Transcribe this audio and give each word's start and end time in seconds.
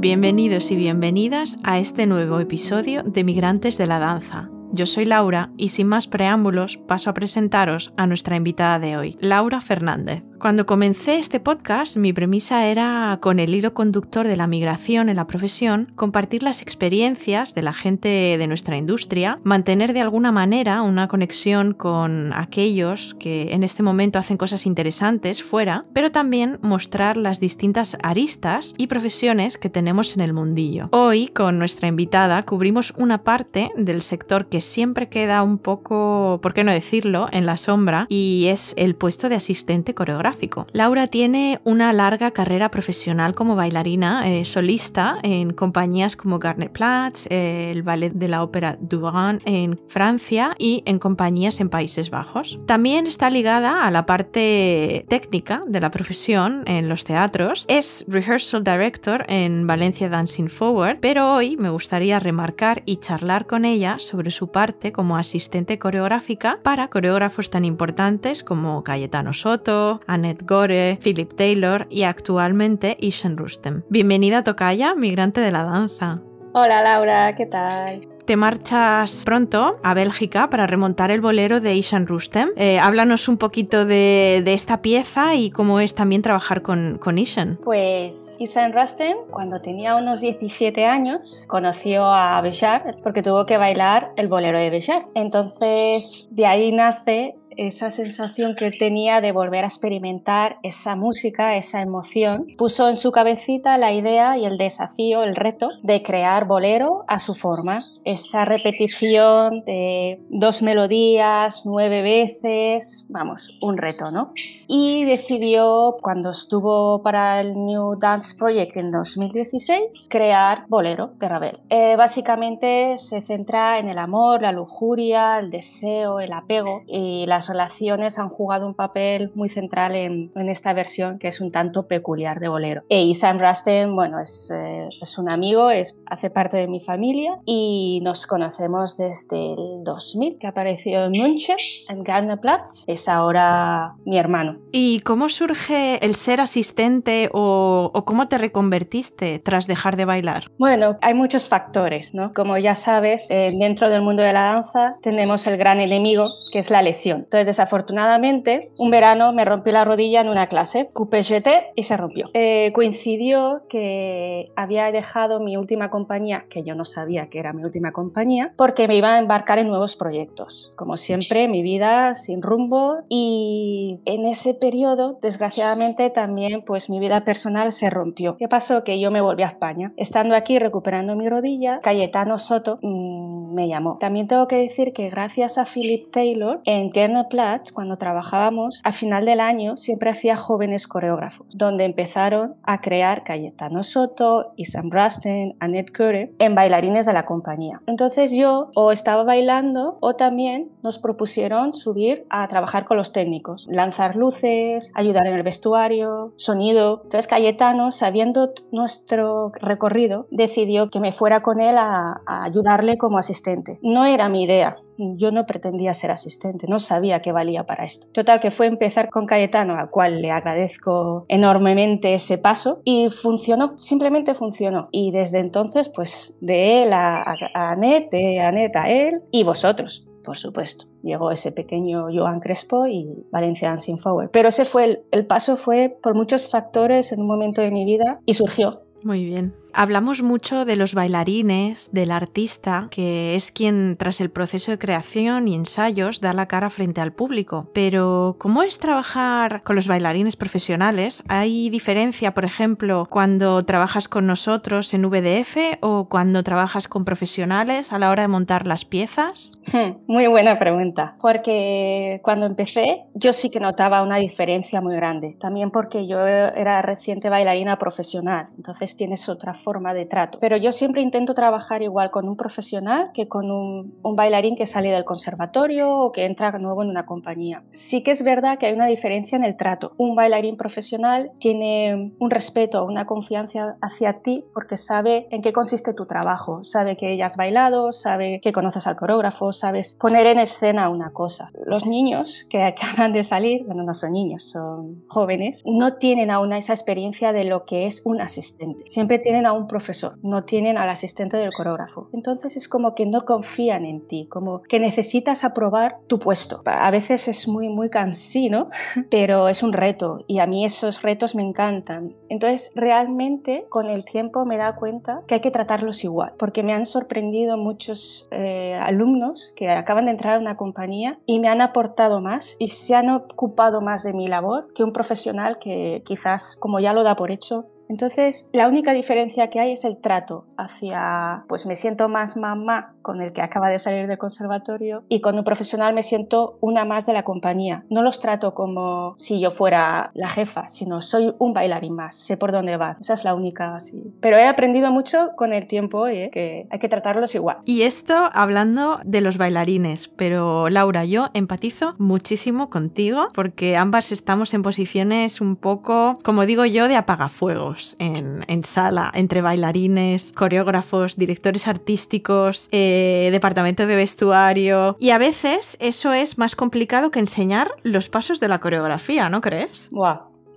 Bienvenidos 0.00 0.70
y 0.70 0.76
bienvenidas 0.76 1.58
a 1.64 1.80
este 1.80 2.06
nuevo 2.06 2.38
episodio 2.38 3.02
de 3.02 3.24
Migrantes 3.24 3.78
de 3.78 3.88
la 3.88 3.98
Danza. 3.98 4.48
Yo 4.70 4.86
soy 4.86 5.06
Laura 5.06 5.50
y 5.56 5.70
sin 5.70 5.88
más 5.88 6.06
preámbulos 6.06 6.76
paso 6.76 7.10
a 7.10 7.14
presentaros 7.14 7.92
a 7.96 8.06
nuestra 8.06 8.36
invitada 8.36 8.78
de 8.78 8.96
hoy, 8.96 9.16
Laura 9.18 9.60
Fernández. 9.60 10.22
Cuando 10.38 10.66
comencé 10.66 11.18
este 11.18 11.40
podcast, 11.40 11.96
mi 11.96 12.12
premisa 12.12 12.66
era, 12.66 13.18
con 13.20 13.40
el 13.40 13.52
hilo 13.56 13.74
conductor 13.74 14.24
de 14.28 14.36
la 14.36 14.46
migración 14.46 15.08
en 15.08 15.16
la 15.16 15.26
profesión, 15.26 15.90
compartir 15.96 16.44
las 16.44 16.62
experiencias 16.62 17.56
de 17.56 17.62
la 17.62 17.72
gente 17.72 18.36
de 18.38 18.46
nuestra 18.46 18.76
industria, 18.76 19.40
mantener 19.42 19.92
de 19.92 20.00
alguna 20.00 20.30
manera 20.30 20.82
una 20.82 21.08
conexión 21.08 21.74
con 21.74 22.32
aquellos 22.34 23.14
que 23.14 23.52
en 23.52 23.64
este 23.64 23.82
momento 23.82 24.20
hacen 24.20 24.36
cosas 24.36 24.64
interesantes 24.64 25.42
fuera, 25.42 25.82
pero 25.92 26.12
también 26.12 26.60
mostrar 26.62 27.16
las 27.16 27.40
distintas 27.40 27.98
aristas 28.04 28.76
y 28.78 28.86
profesiones 28.86 29.58
que 29.58 29.70
tenemos 29.70 30.14
en 30.14 30.20
el 30.20 30.32
mundillo. 30.32 30.88
Hoy, 30.92 31.26
con 31.26 31.58
nuestra 31.58 31.88
invitada, 31.88 32.44
cubrimos 32.44 32.94
una 32.96 33.24
parte 33.24 33.72
del 33.76 34.02
sector 34.02 34.46
que 34.46 34.60
siempre 34.60 35.08
queda 35.08 35.42
un 35.42 35.58
poco, 35.58 36.38
por 36.40 36.54
qué 36.54 36.62
no 36.62 36.70
decirlo, 36.70 37.26
en 37.32 37.44
la 37.44 37.56
sombra, 37.56 38.06
y 38.08 38.46
es 38.46 38.74
el 38.76 38.94
puesto 38.94 39.28
de 39.28 39.34
asistente 39.34 39.94
coreográfico 39.94 40.27
Laura 40.72 41.06
tiene 41.06 41.60
una 41.64 41.92
larga 41.92 42.30
carrera 42.30 42.70
profesional 42.70 43.34
como 43.34 43.56
bailarina 43.56 44.28
eh, 44.28 44.44
solista 44.44 45.18
en 45.22 45.52
compañías 45.52 46.16
como 46.16 46.38
Garnet 46.38 46.72
Platz, 46.72 47.26
eh, 47.30 47.70
el 47.70 47.82
Ballet 47.82 48.12
de 48.12 48.28
la 48.28 48.42
Ópera 48.42 48.76
Duran 48.80 49.40
en 49.44 49.80
Francia 49.88 50.54
y 50.58 50.82
en 50.86 50.98
compañías 50.98 51.60
en 51.60 51.68
Países 51.68 52.10
Bajos. 52.10 52.58
También 52.66 53.06
está 53.06 53.30
ligada 53.30 53.86
a 53.86 53.90
la 53.90 54.06
parte 54.06 55.04
técnica 55.08 55.62
de 55.66 55.80
la 55.80 55.90
profesión 55.90 56.62
en 56.66 56.88
los 56.88 57.04
teatros. 57.04 57.64
Es 57.68 58.04
rehearsal 58.08 58.64
director 58.64 59.24
en 59.28 59.66
Valencia 59.66 60.08
Dancing 60.08 60.48
Forward, 60.48 60.98
pero 61.00 61.32
hoy 61.32 61.56
me 61.56 61.70
gustaría 61.70 62.20
remarcar 62.20 62.82
y 62.84 62.96
charlar 62.96 63.46
con 63.46 63.64
ella 63.64 63.98
sobre 63.98 64.30
su 64.30 64.50
parte 64.50 64.92
como 64.92 65.16
asistente 65.16 65.78
coreográfica 65.78 66.60
para 66.62 66.88
coreógrafos 66.88 67.50
tan 67.50 67.64
importantes 67.64 68.42
como 68.42 68.84
Cayetano 68.84 69.32
Soto, 69.32 70.00
Annette 70.18 70.44
Gore, 70.44 70.98
Philip 71.00 71.32
Taylor 71.32 71.86
y 71.90 72.02
actualmente 72.02 72.96
Ishan 72.98 73.36
Rustem. 73.36 73.82
Bienvenida 73.88 74.42
Tocaya, 74.42 74.96
migrante 74.96 75.40
de 75.40 75.52
la 75.52 75.62
danza. 75.62 76.22
Hola 76.54 76.82
Laura, 76.82 77.36
¿qué 77.36 77.46
tal? 77.46 78.00
te 78.28 78.36
marchas 78.36 79.22
pronto 79.24 79.80
a 79.82 79.94
Bélgica 79.94 80.50
para 80.50 80.66
remontar 80.66 81.10
el 81.10 81.22
bolero 81.22 81.60
de 81.60 81.74
Ishan 81.74 82.06
Rustem. 82.06 82.50
Eh, 82.58 82.78
háblanos 82.78 83.26
un 83.26 83.38
poquito 83.38 83.86
de, 83.86 84.44
esta 84.44 84.82
pieza 84.82 85.34
y 85.34 85.50
cómo 85.50 85.80
es 85.80 85.94
también 85.94 86.20
trabajar 86.20 86.60
con, 86.60 86.98
con 86.98 87.16
Ishan. 87.16 87.58
Pues 87.64 88.36
Ishan 88.38 88.74
Rustem, 88.74 89.16
cuando 89.30 89.62
tenía 89.62 89.96
unos 89.96 90.20
17 90.20 90.84
años, 90.84 91.46
conoció 91.48 92.04
a 92.04 92.38
Béjar 92.42 92.98
porque 93.02 93.22
tuvo 93.22 93.46
que 93.46 93.56
bailar 93.56 94.12
el 94.16 94.28
bolero 94.28 94.60
de 94.60 94.68
Béjar. 94.68 95.06
Entonces, 95.14 96.28
de 96.30 96.44
ahí 96.44 96.70
nace 96.70 97.34
esa 97.58 97.90
sensación 97.90 98.54
que 98.54 98.70
tenía 98.70 99.20
de 99.20 99.32
volver 99.32 99.64
a 99.64 99.66
experimentar 99.66 100.58
esa 100.62 100.94
música, 100.94 101.56
esa 101.56 101.82
emoción, 101.82 102.46
puso 102.56 102.88
en 102.88 102.96
su 102.96 103.10
cabecita 103.10 103.76
la 103.78 103.92
idea 103.92 104.38
y 104.38 104.46
el 104.46 104.56
desafío, 104.56 105.24
el 105.24 105.34
reto 105.34 105.68
de 105.82 106.02
crear 106.02 106.46
bolero 106.46 107.04
a 107.08 107.18
su 107.18 107.34
forma. 107.34 107.84
Esa 108.04 108.44
repetición 108.44 109.64
de 109.66 110.20
dos 110.30 110.62
melodías, 110.62 111.62
nueve 111.64 112.00
veces, 112.02 113.08
vamos, 113.10 113.58
un 113.60 113.76
reto, 113.76 114.04
¿no? 114.12 114.32
Y 114.68 115.04
decidió, 115.04 115.96
cuando 116.00 116.30
estuvo 116.30 117.02
para 117.02 117.40
el 117.40 117.52
New 117.54 117.98
Dance 117.98 118.36
Project 118.36 118.76
en 118.76 118.90
2016, 118.90 120.08
crear 120.08 120.64
Bolero 120.68 121.12
de 121.18 121.28
Ravel. 121.28 121.60
Eh, 121.70 121.96
básicamente 121.96 122.98
se 122.98 123.22
centra 123.22 123.78
en 123.78 123.88
el 123.88 123.98
amor, 123.98 124.42
la 124.42 124.52
lujuria, 124.52 125.38
el 125.38 125.50
deseo, 125.50 126.20
el 126.20 126.32
apego 126.32 126.82
y 126.86 127.26
las 127.26 127.47
relaciones 127.48 128.18
han 128.18 128.28
jugado 128.28 128.66
un 128.66 128.74
papel 128.74 129.30
muy 129.34 129.48
central 129.48 129.94
en, 129.94 130.30
esta 130.48 130.72
versión 130.72 131.18
que 131.18 131.28
es 131.28 131.40
un 131.40 131.52
tanto 131.52 131.86
peculiar 131.86 132.40
de 132.40 132.48
bolero. 132.48 132.82
Y 132.88 133.14
Sam 133.14 133.38
Rasten, 133.38 133.94
bueno, 133.94 134.20
es, 134.20 134.50
eh, 134.54 134.88
es, 135.02 135.18
un 135.18 135.30
amigo, 135.30 135.70
es, 135.70 136.00
hace 136.06 136.30
parte 136.30 136.56
de 136.56 136.68
mi 136.68 136.80
familia 136.80 137.38
y 137.44 138.00
nos 138.02 138.26
conocemos 138.26 138.96
desde 138.96 139.52
el 139.52 139.84
2000, 139.84 140.38
que 140.38 140.46
apareció 140.46 141.04
en 141.04 141.12
München, 141.12 141.56
en 141.88 142.02
Garnerplatz. 142.02 142.84
Es 142.86 143.08
ahora 143.08 143.94
mi 144.04 144.18
hermano. 144.18 144.58
¿Y 144.72 145.00
cómo 145.00 145.28
surge 145.28 146.04
el 146.04 146.14
ser 146.14 146.40
asistente 146.40 147.28
o, 147.32 147.90
o 147.92 148.04
cómo 148.04 148.28
te 148.28 148.38
reconvertiste 148.38 149.38
tras 149.38 149.66
dejar 149.66 149.96
de 149.96 150.04
bailar? 150.04 150.50
Bueno, 150.58 150.98
hay 151.00 151.14
muchos 151.14 151.48
factores, 151.48 152.14
¿no? 152.14 152.32
Como 152.32 152.58
ya 152.58 152.74
sabes, 152.74 153.26
eh, 153.30 153.48
dentro 153.58 153.88
del 153.88 154.02
mundo 154.02 154.22
de 154.22 154.32
la 154.32 154.54
danza 154.54 154.96
tenemos 155.02 155.46
el 155.46 155.56
gran 155.56 155.80
enemigo 155.80 156.28
que 156.52 156.58
es 156.58 156.70
la 156.70 156.82
lesión. 156.82 157.20
Entonces, 157.20 157.37
desafortunadamente, 157.46 158.70
un 158.78 158.90
verano 158.90 159.32
me 159.32 159.44
rompí 159.44 159.70
la 159.70 159.84
rodilla 159.84 160.20
en 160.20 160.28
una 160.28 160.46
clase, 160.46 160.88
coupé 160.92 161.22
jeté 161.22 161.72
y 161.76 161.84
se 161.84 161.96
rompió. 161.96 162.30
Eh, 162.34 162.72
coincidió 162.74 163.62
que 163.68 164.50
había 164.56 164.90
dejado 164.92 165.40
mi 165.40 165.56
última 165.56 165.90
compañía, 165.90 166.46
que 166.50 166.62
yo 166.62 166.74
no 166.74 166.84
sabía 166.84 167.28
que 167.28 167.38
era 167.38 167.52
mi 167.52 167.64
última 167.64 167.92
compañía, 167.92 168.52
porque 168.56 168.88
me 168.88 168.96
iba 168.96 169.14
a 169.14 169.18
embarcar 169.18 169.58
en 169.58 169.68
nuevos 169.68 169.96
proyectos. 169.96 170.72
Como 170.76 170.96
siempre, 170.96 171.48
mi 171.48 171.62
vida 171.62 172.14
sin 172.14 172.42
rumbo 172.42 172.96
y 173.08 174.00
en 174.04 174.26
ese 174.26 174.54
periodo, 174.54 175.18
desgraciadamente, 175.22 176.10
también 176.10 176.62
pues 176.64 176.90
mi 176.90 177.00
vida 177.00 177.20
personal 177.20 177.72
se 177.72 177.90
rompió. 177.90 178.36
¿Qué 178.36 178.48
pasó? 178.48 178.84
Que 178.84 179.00
yo 179.00 179.10
me 179.10 179.20
volví 179.20 179.42
a 179.42 179.46
España. 179.46 179.92
Estando 179.96 180.34
aquí 180.34 180.58
recuperando 180.58 181.16
mi 181.16 181.28
rodilla, 181.28 181.80
Cayetano 181.82 182.38
Soto 182.38 182.78
mmm, 182.82 183.54
me 183.54 183.68
llamó. 183.68 183.98
También 183.98 184.28
tengo 184.28 184.46
que 184.46 184.56
decir 184.56 184.92
que 184.92 185.08
gracias 185.08 185.58
a 185.58 185.64
Philip 185.64 186.10
Taylor, 186.12 186.60
en 186.64 186.90
Platz, 187.28 187.72
cuando 187.72 187.98
trabajábamos, 187.98 188.80
a 188.84 188.92
final 188.92 189.24
del 189.24 189.40
año 189.40 189.76
siempre 189.76 190.10
hacía 190.10 190.36
jóvenes 190.36 190.86
coreógrafos, 190.86 191.46
donde 191.52 191.84
empezaron 191.84 192.54
a 192.62 192.80
crear 192.80 193.24
Cayetano 193.24 193.82
Soto, 193.82 194.52
Isam 194.56 194.90
Rasten, 194.90 195.56
Annette 195.60 195.90
Curry 195.90 196.34
en 196.38 196.54
bailarines 196.54 197.06
de 197.06 197.12
la 197.12 197.24
compañía. 197.26 197.80
Entonces 197.86 198.32
yo 198.32 198.70
o 198.74 198.92
estaba 198.92 199.24
bailando 199.24 199.98
o 200.00 200.14
también 200.14 200.70
nos 200.82 200.98
propusieron 200.98 201.74
subir 201.74 202.26
a 202.30 202.46
trabajar 202.48 202.84
con 202.84 202.96
los 202.96 203.12
técnicos, 203.12 203.66
lanzar 203.68 204.16
luces, 204.16 204.92
ayudar 204.94 205.26
en 205.26 205.34
el 205.34 205.42
vestuario, 205.42 206.32
sonido. 206.36 207.00
Entonces 207.04 207.26
Cayetano, 207.26 207.90
sabiendo 207.90 208.52
nuestro 208.72 209.52
recorrido, 209.60 210.26
decidió 210.30 210.90
que 210.90 211.00
me 211.00 211.12
fuera 211.12 211.42
con 211.42 211.60
él 211.60 211.76
a 211.78 212.20
ayudarle 212.26 212.98
como 212.98 213.18
asistente. 213.18 213.78
No 213.82 214.04
era 214.04 214.28
mi 214.28 214.44
idea, 214.44 214.76
yo 214.98 215.30
no 215.30 215.46
pretendía 215.46 215.94
ser 215.94 216.10
asistente, 216.10 216.66
no 216.68 216.78
sabía 216.80 217.20
que 217.20 217.32
valía 217.32 217.64
para 217.64 217.84
esto. 217.84 218.06
Total, 218.12 218.40
que 218.40 218.50
fue 218.50 218.66
empezar 218.66 219.08
con 219.10 219.26
Cayetano, 219.26 219.78
al 219.78 219.90
cual 219.90 220.20
le 220.20 220.30
agradezco 220.30 221.24
enormemente 221.28 222.14
ese 222.14 222.38
paso, 222.38 222.80
y 222.84 223.08
funcionó, 223.10 223.78
simplemente 223.78 224.34
funcionó. 224.34 224.88
Y 224.90 225.10
desde 225.12 225.38
entonces, 225.38 225.88
pues 225.88 226.34
de 226.40 226.82
él 226.82 226.92
a, 226.92 227.22
a, 227.54 227.70
Anet, 227.70 228.10
de 228.10 228.40
a 228.40 228.90
él, 228.90 229.22
y 229.30 229.44
vosotros, 229.44 230.06
por 230.24 230.36
supuesto. 230.36 230.86
Llegó 231.02 231.30
ese 231.30 231.52
pequeño 231.52 232.08
Joan 232.12 232.40
Crespo 232.40 232.86
y 232.86 233.24
Valencia 233.30 233.68
Dancing 233.68 233.98
Forward. 233.98 234.30
Pero 234.30 234.48
ese 234.48 234.64
fue 234.64 234.84
el, 234.84 234.98
el 235.12 235.26
paso, 235.26 235.56
fue 235.56 235.96
por 236.02 236.14
muchos 236.14 236.50
factores 236.50 237.12
en 237.12 237.20
un 237.20 237.26
momento 237.26 237.62
de 237.62 237.70
mi 237.70 237.84
vida 237.84 238.20
y 238.26 238.34
surgió. 238.34 238.82
Muy 239.02 239.24
bien. 239.24 239.54
Hablamos 239.72 240.22
mucho 240.22 240.64
de 240.64 240.76
los 240.76 240.94
bailarines, 240.94 241.92
del 241.92 242.10
artista, 242.10 242.88
que 242.90 243.34
es 243.34 243.52
quien 243.52 243.96
tras 243.96 244.20
el 244.20 244.30
proceso 244.30 244.70
de 244.70 244.78
creación 244.78 245.48
y 245.48 245.54
ensayos 245.54 246.20
da 246.20 246.32
la 246.32 246.46
cara 246.46 246.70
frente 246.70 247.00
al 247.00 247.12
público. 247.12 247.70
Pero, 247.74 248.36
¿cómo 248.38 248.62
es 248.62 248.78
trabajar 248.78 249.62
con 249.62 249.76
los 249.76 249.88
bailarines 249.88 250.36
profesionales? 250.36 251.22
¿Hay 251.28 251.70
diferencia, 251.70 252.34
por 252.34 252.44
ejemplo, 252.44 253.06
cuando 253.10 253.62
trabajas 253.64 254.08
con 254.08 254.26
nosotros 254.26 254.92
en 254.94 255.08
VDF 255.08 255.78
o 255.80 256.08
cuando 256.08 256.42
trabajas 256.42 256.88
con 256.88 257.04
profesionales 257.04 257.92
a 257.92 257.98
la 257.98 258.10
hora 258.10 258.22
de 258.22 258.28
montar 258.28 258.66
las 258.66 258.84
piezas? 258.84 259.60
Hmm, 259.72 259.98
muy 260.06 260.26
buena 260.26 260.58
pregunta, 260.58 261.16
porque 261.20 262.20
cuando 262.22 262.46
empecé 262.46 263.04
yo 263.14 263.32
sí 263.32 263.50
que 263.50 263.60
notaba 263.60 264.02
una 264.02 264.16
diferencia 264.16 264.80
muy 264.80 264.96
grande. 264.96 265.36
También 265.40 265.70
porque 265.70 266.06
yo 266.06 266.20
era 266.26 266.82
reciente 266.82 267.28
bailarina 267.28 267.78
profesional, 267.78 268.48
entonces 268.56 268.96
tienes 268.96 269.28
otra 269.28 269.54
forma 269.58 269.94
de 269.94 270.06
trato. 270.06 270.38
Pero 270.40 270.56
yo 270.56 270.72
siempre 270.72 271.02
intento 271.02 271.34
trabajar 271.34 271.82
igual 271.82 272.10
con 272.10 272.28
un 272.28 272.36
profesional 272.36 273.10
que 273.12 273.28
con 273.28 273.50
un, 273.50 273.98
bailarín 274.02 274.56
que 274.56 274.66
sale 274.66 274.90
del 274.90 275.04
conservatorio 275.04 275.96
o 275.96 276.10
que 276.10 276.24
entra 276.24 276.58
nuevo 276.58 276.82
en 276.82 276.88
una 276.88 277.06
compañía. 277.06 277.62
Sí 277.70 278.02
que 278.02 278.10
es 278.10 278.24
verdad 278.24 278.58
que 278.58 278.66
hay 278.66 278.72
una 278.72 278.86
diferencia 278.86 279.36
en 279.36 279.44
el 279.44 279.56
trato. 279.56 279.92
Un 279.96 280.16
bailarín 280.16 280.56
profesional 280.56 281.30
tiene 281.38 282.12
un 282.18 282.30
respeto, 282.30 282.84
una 282.84 283.06
confianza 283.06 283.76
hacia 283.80 284.22
ti 284.22 284.44
porque 284.54 284.76
sabe 284.76 285.28
en 285.30 285.42
qué 285.42 285.52
consiste 285.52 285.94
tu 285.94 286.06
trabajo, 286.06 286.64
sabe 286.64 286.96
que 286.96 287.16
ya 287.16 287.26
has 287.26 287.36
bailado, 287.36 287.92
sabe 287.92 288.40
que 288.40 288.52
conoces 288.52 288.86
al 288.86 288.96
coreógrafo, 288.96 289.52
sabes 289.52 289.96
poner 290.00 290.26
en 290.26 290.38
escena 290.38 290.88
una 290.88 291.10
cosa. 291.12 291.50
Los 291.66 291.86
niños 291.86 292.46
que 292.50 292.62
acaban 292.64 293.12
de 293.12 293.24
salir, 293.24 293.64
bueno, 293.64 293.82
no 293.82 293.94
son 293.94 294.12
niños, 294.12 294.44
son 294.44 295.04
jóvenes, 295.08 295.62
no 295.66 295.94
tienen 295.94 296.30
aún 296.30 296.52
esa 296.52 296.72
experiencia 296.72 297.32
de 297.32 297.44
lo 297.44 297.64
que 297.64 297.86
es 297.86 298.02
un 298.04 298.20
asistente. 298.20 298.84
Siempre 298.86 299.18
tienen 299.18 299.46
a 299.48 299.52
un 299.52 299.66
profesor, 299.66 300.18
no 300.22 300.44
tienen 300.44 300.78
al 300.78 300.88
asistente 300.88 301.36
del 301.36 301.50
coreógrafo. 301.52 302.08
Entonces 302.12 302.56
es 302.56 302.68
como 302.68 302.94
que 302.94 303.06
no 303.06 303.24
confían 303.24 303.84
en 303.84 304.06
ti, 304.06 304.26
como 304.28 304.62
que 304.62 304.80
necesitas 304.80 305.44
aprobar 305.44 305.98
tu 306.06 306.18
puesto. 306.18 306.60
A 306.64 306.90
veces 306.90 307.28
es 307.28 307.48
muy, 307.48 307.68
muy 307.68 307.90
cansino, 307.90 308.70
pero 309.10 309.48
es 309.48 309.62
un 309.62 309.72
reto 309.72 310.24
y 310.26 310.38
a 310.38 310.46
mí 310.46 310.64
esos 310.64 311.02
retos 311.02 311.34
me 311.34 311.42
encantan. 311.42 312.14
Entonces 312.28 312.72
realmente 312.74 313.66
con 313.68 313.86
el 313.86 314.04
tiempo 314.04 314.44
me 314.44 314.56
da 314.56 314.76
cuenta 314.76 315.22
que 315.26 315.34
hay 315.34 315.40
que 315.40 315.50
tratarlos 315.50 316.04
igual, 316.04 316.32
porque 316.38 316.62
me 316.62 316.72
han 316.72 316.86
sorprendido 316.86 317.56
muchos 317.56 318.28
eh, 318.30 318.78
alumnos 318.80 319.52
que 319.56 319.70
acaban 319.70 320.06
de 320.06 320.12
entrar 320.12 320.36
a 320.36 320.40
una 320.40 320.56
compañía 320.56 321.18
y 321.26 321.40
me 321.40 321.48
han 321.48 321.60
aportado 321.60 322.20
más 322.20 322.56
y 322.58 322.68
se 322.68 322.94
han 322.94 323.10
ocupado 323.10 323.80
más 323.80 324.02
de 324.02 324.12
mi 324.12 324.28
labor 324.28 324.72
que 324.74 324.84
un 324.84 324.92
profesional 324.92 325.58
que 325.58 326.02
quizás, 326.04 326.56
como 326.56 326.80
ya 326.80 326.92
lo 326.92 327.02
da 327.02 327.16
por 327.16 327.30
hecho, 327.30 327.66
entonces, 327.88 328.48
la 328.52 328.68
única 328.68 328.92
diferencia 328.92 329.48
que 329.48 329.60
hay 329.60 329.72
es 329.72 329.84
el 329.84 329.96
trato 329.98 330.44
hacia, 330.56 331.44
pues 331.48 331.66
me 331.66 331.74
siento 331.74 332.08
más 332.08 332.36
mamá 332.36 332.94
con 333.02 333.22
el 333.22 333.32
que 333.32 333.40
acaba 333.40 333.68
de 333.70 333.78
salir 333.78 334.06
del 334.06 334.18
conservatorio 334.18 335.04
y 335.08 335.20
con 335.20 335.38
un 335.38 335.44
profesional 335.44 335.94
me 335.94 336.02
siento 336.02 336.58
una 336.60 336.84
más 336.84 337.06
de 337.06 337.14
la 337.14 337.24
compañía. 337.24 337.84
No 337.88 338.02
los 338.02 338.20
trato 338.20 338.54
como 338.54 339.14
si 339.16 339.40
yo 339.40 339.50
fuera 339.50 340.10
la 340.14 340.28
jefa, 340.28 340.68
sino 340.68 341.00
soy 341.00 341.34
un 341.38 341.54
bailarín 341.54 341.94
más, 341.94 342.16
sé 342.16 342.36
por 342.36 342.52
dónde 342.52 342.76
va. 342.76 342.98
Esa 343.00 343.14
es 343.14 343.24
la 343.24 343.34
única 343.34 343.76
así. 343.76 344.12
Pero 344.20 344.36
he 344.36 344.46
aprendido 344.46 344.90
mucho 344.90 345.30
con 345.36 345.54
el 345.54 345.66
tiempo 345.66 346.06
¿eh? 346.06 346.28
que 346.32 346.66
hay 346.70 346.78
que 346.78 346.88
tratarlos 346.88 347.34
igual. 347.34 347.58
Y 347.64 347.82
esto 347.82 348.14
hablando 348.32 349.00
de 349.04 349.22
los 349.22 349.38
bailarines, 349.38 350.08
pero 350.08 350.68
Laura, 350.68 351.06
yo 351.06 351.28
empatizo 351.32 351.94
muchísimo 351.98 352.68
contigo 352.68 353.28
porque 353.32 353.76
ambas 353.76 354.12
estamos 354.12 354.52
en 354.52 354.62
posiciones 354.62 355.40
un 355.40 355.56
poco, 355.56 356.18
como 356.22 356.44
digo 356.44 356.66
yo, 356.66 356.88
de 356.88 356.96
apagafuegos 356.96 357.77
en, 357.98 358.64
sala, 358.64 359.10
entre 359.14 359.42
bailarines, 359.42 360.32
coreógrafos, 360.32 361.16
directores 361.16 361.66
artísticos, 361.68 362.68
eh, 362.72 363.28
departamento 363.32 363.86
de 363.86 363.96
vestuario. 363.96 364.96
Y 364.98 365.10
a 365.10 365.18
veces 365.18 365.76
eso 365.80 366.12
es 366.12 366.38
más 366.38 366.56
complicado 366.56 367.10
que 367.10 367.20
enseñar 367.20 367.74
los 367.82 368.08
pasos 368.08 368.40
de 368.40 368.48
la 368.48 368.58
coreografía, 368.60 369.28
¿no 369.28 369.40
crees? 369.40 369.90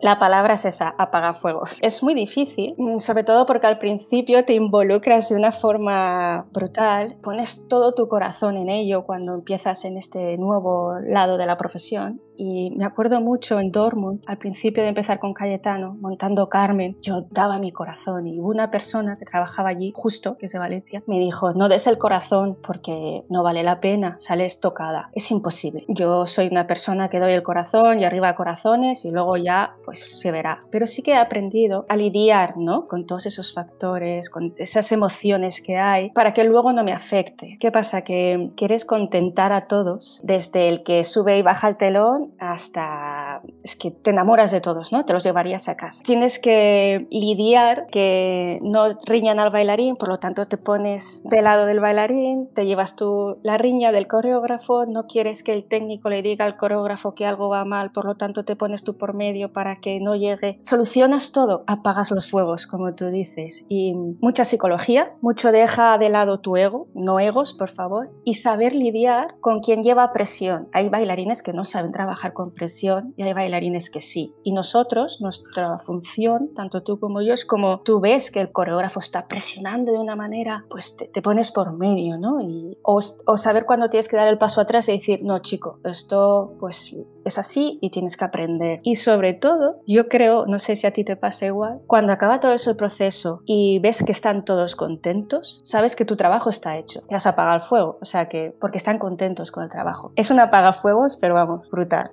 La 0.02 0.18
palabra 0.18 0.56
es 0.56 0.66
esa, 0.66 0.96
apagafuegos. 0.98 1.78
Es 1.80 2.02
muy 2.02 2.16
difícil, 2.16 2.74
mm, 2.76 2.98
sobre 2.98 3.24
todo 3.24 3.46
porque 3.46 3.68
al 3.68 3.78
principio 3.78 4.44
te 4.46 4.54
involucras 4.54 5.30
de 5.30 5.36
una 5.36 5.52
forma 5.52 6.48
brutal, 6.52 7.18
pones 7.22 7.68
todo 7.68 7.94
tu 7.94 8.08
corazón 8.08 8.58
en 8.58 8.70
ello 8.70 9.04
cuando 9.04 9.36
empiezas 9.36 9.86
en 9.86 10.00
este 10.00 10.40
nuevo 10.40 10.96
lado 11.02 11.38
de 11.38 11.46
la 11.46 11.56
profesión 11.56 12.20
y 12.38 12.72
me 12.72 12.86
acuerdo 12.86 13.22
mucho 13.22 13.60
en 13.60 13.72
Dortmund, 13.72 14.22
al 14.28 14.38
principio 14.38 14.84
de 14.84 14.90
empezar 14.90 15.20
con 15.20 15.34
Cayetano, 15.34 15.96
montando 16.00 16.50
Carmen, 16.50 16.98
yo 17.02 17.26
daba 17.30 17.60
mi 17.60 17.72
corazón 17.72 18.28
y 18.28 18.40
una 18.40 18.72
persona 18.72 19.18
que 19.18 19.26
trabajaba 19.26 19.70
allí, 19.70 19.92
justo, 19.96 20.38
que 20.38 20.48
es 20.48 20.52
de 20.52 20.60
Valencia, 20.60 21.04
me 21.08 21.20
dijo, 21.20 21.54
no 21.54 21.70
des 21.70 21.88
el 21.88 21.98
corazón 21.98 22.58
porque 22.66 23.24
no 23.30 23.44
vale 23.44 23.64
la 23.64 23.80
pena, 23.80 24.16
sales 24.20 24.60
tocada, 24.60 25.10
es 25.14 25.30
imposible. 25.32 25.86
Yo 25.88 26.26
soy 26.26 26.48
una 26.48 26.68
persona 26.68 27.10
que 27.10 27.20
doy 27.20 27.34
el 27.34 27.44
corazón 27.44 28.00
y 28.00 28.06
arriba 28.06 28.36
corazones 28.36 29.06
y 29.06 29.12
luego 29.12 29.38
ya 29.38 29.76
pues 29.86 30.20
se 30.20 30.32
verá. 30.32 30.60
Pero 30.72 30.88
sí 30.88 31.04
que 31.04 31.12
he 31.12 31.18
aprendido 31.18 31.86
a 31.90 31.96
lidiar 31.96 32.58
¿no? 32.58 32.86
con 32.86 33.06
todos 33.06 33.26
esos 33.26 33.54
factores, 33.54 34.30
con 34.30 34.54
esas 34.58 34.92
emociones 34.92 35.62
que 35.62 35.78
hay, 35.78 36.12
para 36.12 36.34
que 36.34 36.44
luego 36.44 36.74
no 36.74 36.84
me 36.84 36.94
afecte. 36.94 37.58
¿Qué 37.60 37.72
pasa? 37.72 38.04
Que 38.04 38.52
quieres 38.56 38.86
contentar 38.86 39.52
a 39.52 39.68
todos, 39.68 40.22
desde 40.24 40.70
el 40.70 40.84
que 40.84 41.04
sube 41.04 41.38
y 41.38 41.42
baja 41.42 41.68
el 41.68 41.78
telón 41.78 42.21
hasta... 42.40 43.42
es 43.64 43.76
que 43.76 43.92
te 43.92 44.12
enamoras 44.12 44.52
de 44.52 44.62
todos, 44.62 44.92
¿no? 44.92 45.06
Te 45.06 45.14
los 45.14 45.24
llevarías 45.24 45.68
a 45.70 45.76
casa. 45.76 46.04
Tienes 46.04 46.40
que 46.40 47.08
lidiar 47.10 47.88
que 47.92 48.60
no 48.62 48.98
riñan 49.06 49.40
al 49.40 49.52
bailarín, 49.52 49.96
por 49.96 50.10
lo 50.10 50.20
tanto 50.20 50.48
te 50.48 50.58
pones 50.58 51.22
del 51.24 51.44
lado 51.44 51.66
del 51.66 51.80
bailarín, 51.80 52.50
te 52.54 52.66
llevas 52.66 52.96
tú 52.96 53.38
la 53.44 53.58
riña 53.58 53.92
del 53.92 54.08
coreógrafo, 54.08 54.86
no 54.86 55.08
quieres 55.08 55.44
que 55.44 55.54
el 55.54 55.66
técnico 55.66 56.10
le 56.10 56.22
diga 56.22 56.46
al 56.46 56.58
coreógrafo 56.58 57.16
que 57.16 57.26
algo 57.26 57.50
va 57.50 57.66
mal, 57.66 57.92
por 57.92 58.06
lo 58.06 58.16
tanto 58.16 58.46
te 58.46 58.56
pones 58.56 58.84
tú 58.84 58.98
por 58.98 59.14
medio 59.14 59.54
para 59.54 59.78
que 59.78 60.00
no 60.00 60.16
llegue. 60.16 60.58
Solucionas 60.62 61.32
todo, 61.32 61.64
apagas 61.68 62.12
los 62.12 62.30
fuegos, 62.30 62.68
como 62.68 62.94
tú 62.94 63.08
dices. 63.08 63.66
Y 63.70 63.94
mucha 64.22 64.46
psicología, 64.46 65.14
mucho 65.22 65.52
deja 65.52 65.98
de 65.98 66.10
lado 66.10 66.40
tu 66.40 66.58
ego, 66.58 66.88
no 66.94 67.20
egos, 67.20 67.54
por 67.54 67.70
favor, 67.70 68.10
y 68.24 68.36
saber 68.36 68.74
lidiar 68.74 69.36
con 69.40 69.62
quien 69.62 69.84
lleva 69.84 70.14
presión. 70.14 70.68
Hay 70.74 70.90
bailarines 70.90 71.44
que 71.44 71.54
no 71.54 71.64
saben 71.64 71.92
trabajar 71.92 72.11
con 72.34 72.52
presión 72.52 73.14
y 73.18 73.24
hay 73.24 73.34
bailarines 73.34 73.90
que 73.90 74.02
sí. 74.02 74.34
Y 74.44 74.52
nosotros, 74.52 75.20
nuestra 75.22 75.78
función, 75.80 76.54
tanto 76.56 76.84
tú 76.84 77.00
como 77.00 77.22
yo, 77.22 77.34
es 77.34 77.46
como 77.46 77.82
tú 77.82 78.00
ves 78.00 78.32
que 78.32 78.42
el 78.42 78.52
coreógrafo 78.52 79.00
está 79.00 79.28
presionando 79.28 79.92
de 79.92 80.00
una 80.00 80.16
manera, 80.16 80.66
pues 80.70 80.96
te, 80.98 81.22
pones 81.22 81.52
por 81.52 81.74
medio, 81.74 82.18
¿no? 82.18 82.42
Y, 82.42 82.78
o, 82.84 83.00
o 83.26 83.38
saber 83.38 83.66
cuándo 83.66 83.90
tienes 83.90 84.08
que 84.08 84.18
dar 84.18 84.28
el 84.28 84.38
paso 84.38 84.62
atrás 84.62 84.90
y 84.90 84.94
decir, 84.94 85.24
no, 85.24 85.40
chico, 85.40 85.80
esto 85.84 86.56
pues 86.60 86.96
es 87.26 87.38
así 87.38 87.80
y 87.82 87.90
tienes 87.90 88.18
que 88.18 88.26
aprender. 88.26 88.80
Y 88.84 88.96
sobre 88.96 89.34
todo, 89.34 89.82
yo 89.88 90.08
creo, 90.08 90.46
no 90.46 90.60
sé 90.60 90.76
si 90.76 90.88
a 90.88 90.92
ti 90.92 91.04
te 91.04 91.16
pasa 91.16 91.46
igual, 91.46 91.80
cuando 91.88 92.14
acaba 92.14 92.40
todo 92.40 92.54
ese 92.54 92.76
proceso 92.76 93.42
y 93.46 93.80
ves 93.80 94.04
que 94.04 94.12
están 94.12 94.46
todos 94.46 94.76
contentos, 94.76 95.62
sabes 95.64 95.96
que 95.96 96.06
tu 96.06 96.16
trabajo 96.16 96.50
está 96.50 96.78
hecho, 96.78 97.02
que 97.08 97.16
has 97.16 97.28
apagado 97.28 97.58
el 97.58 97.64
fuego, 97.64 97.98
o 98.02 98.06
sea 98.06 98.30
que 98.30 98.56
porque 98.60 98.78
están 98.78 99.00
contentos 99.00 99.52
con 99.52 99.64
el 99.64 99.70
trabajo. 99.70 100.12
Es 100.16 100.32
un 100.32 100.40
apagafuegos, 100.40 101.18
pero 101.20 101.34
vamos, 101.34 101.70
brutal. 101.70 102.12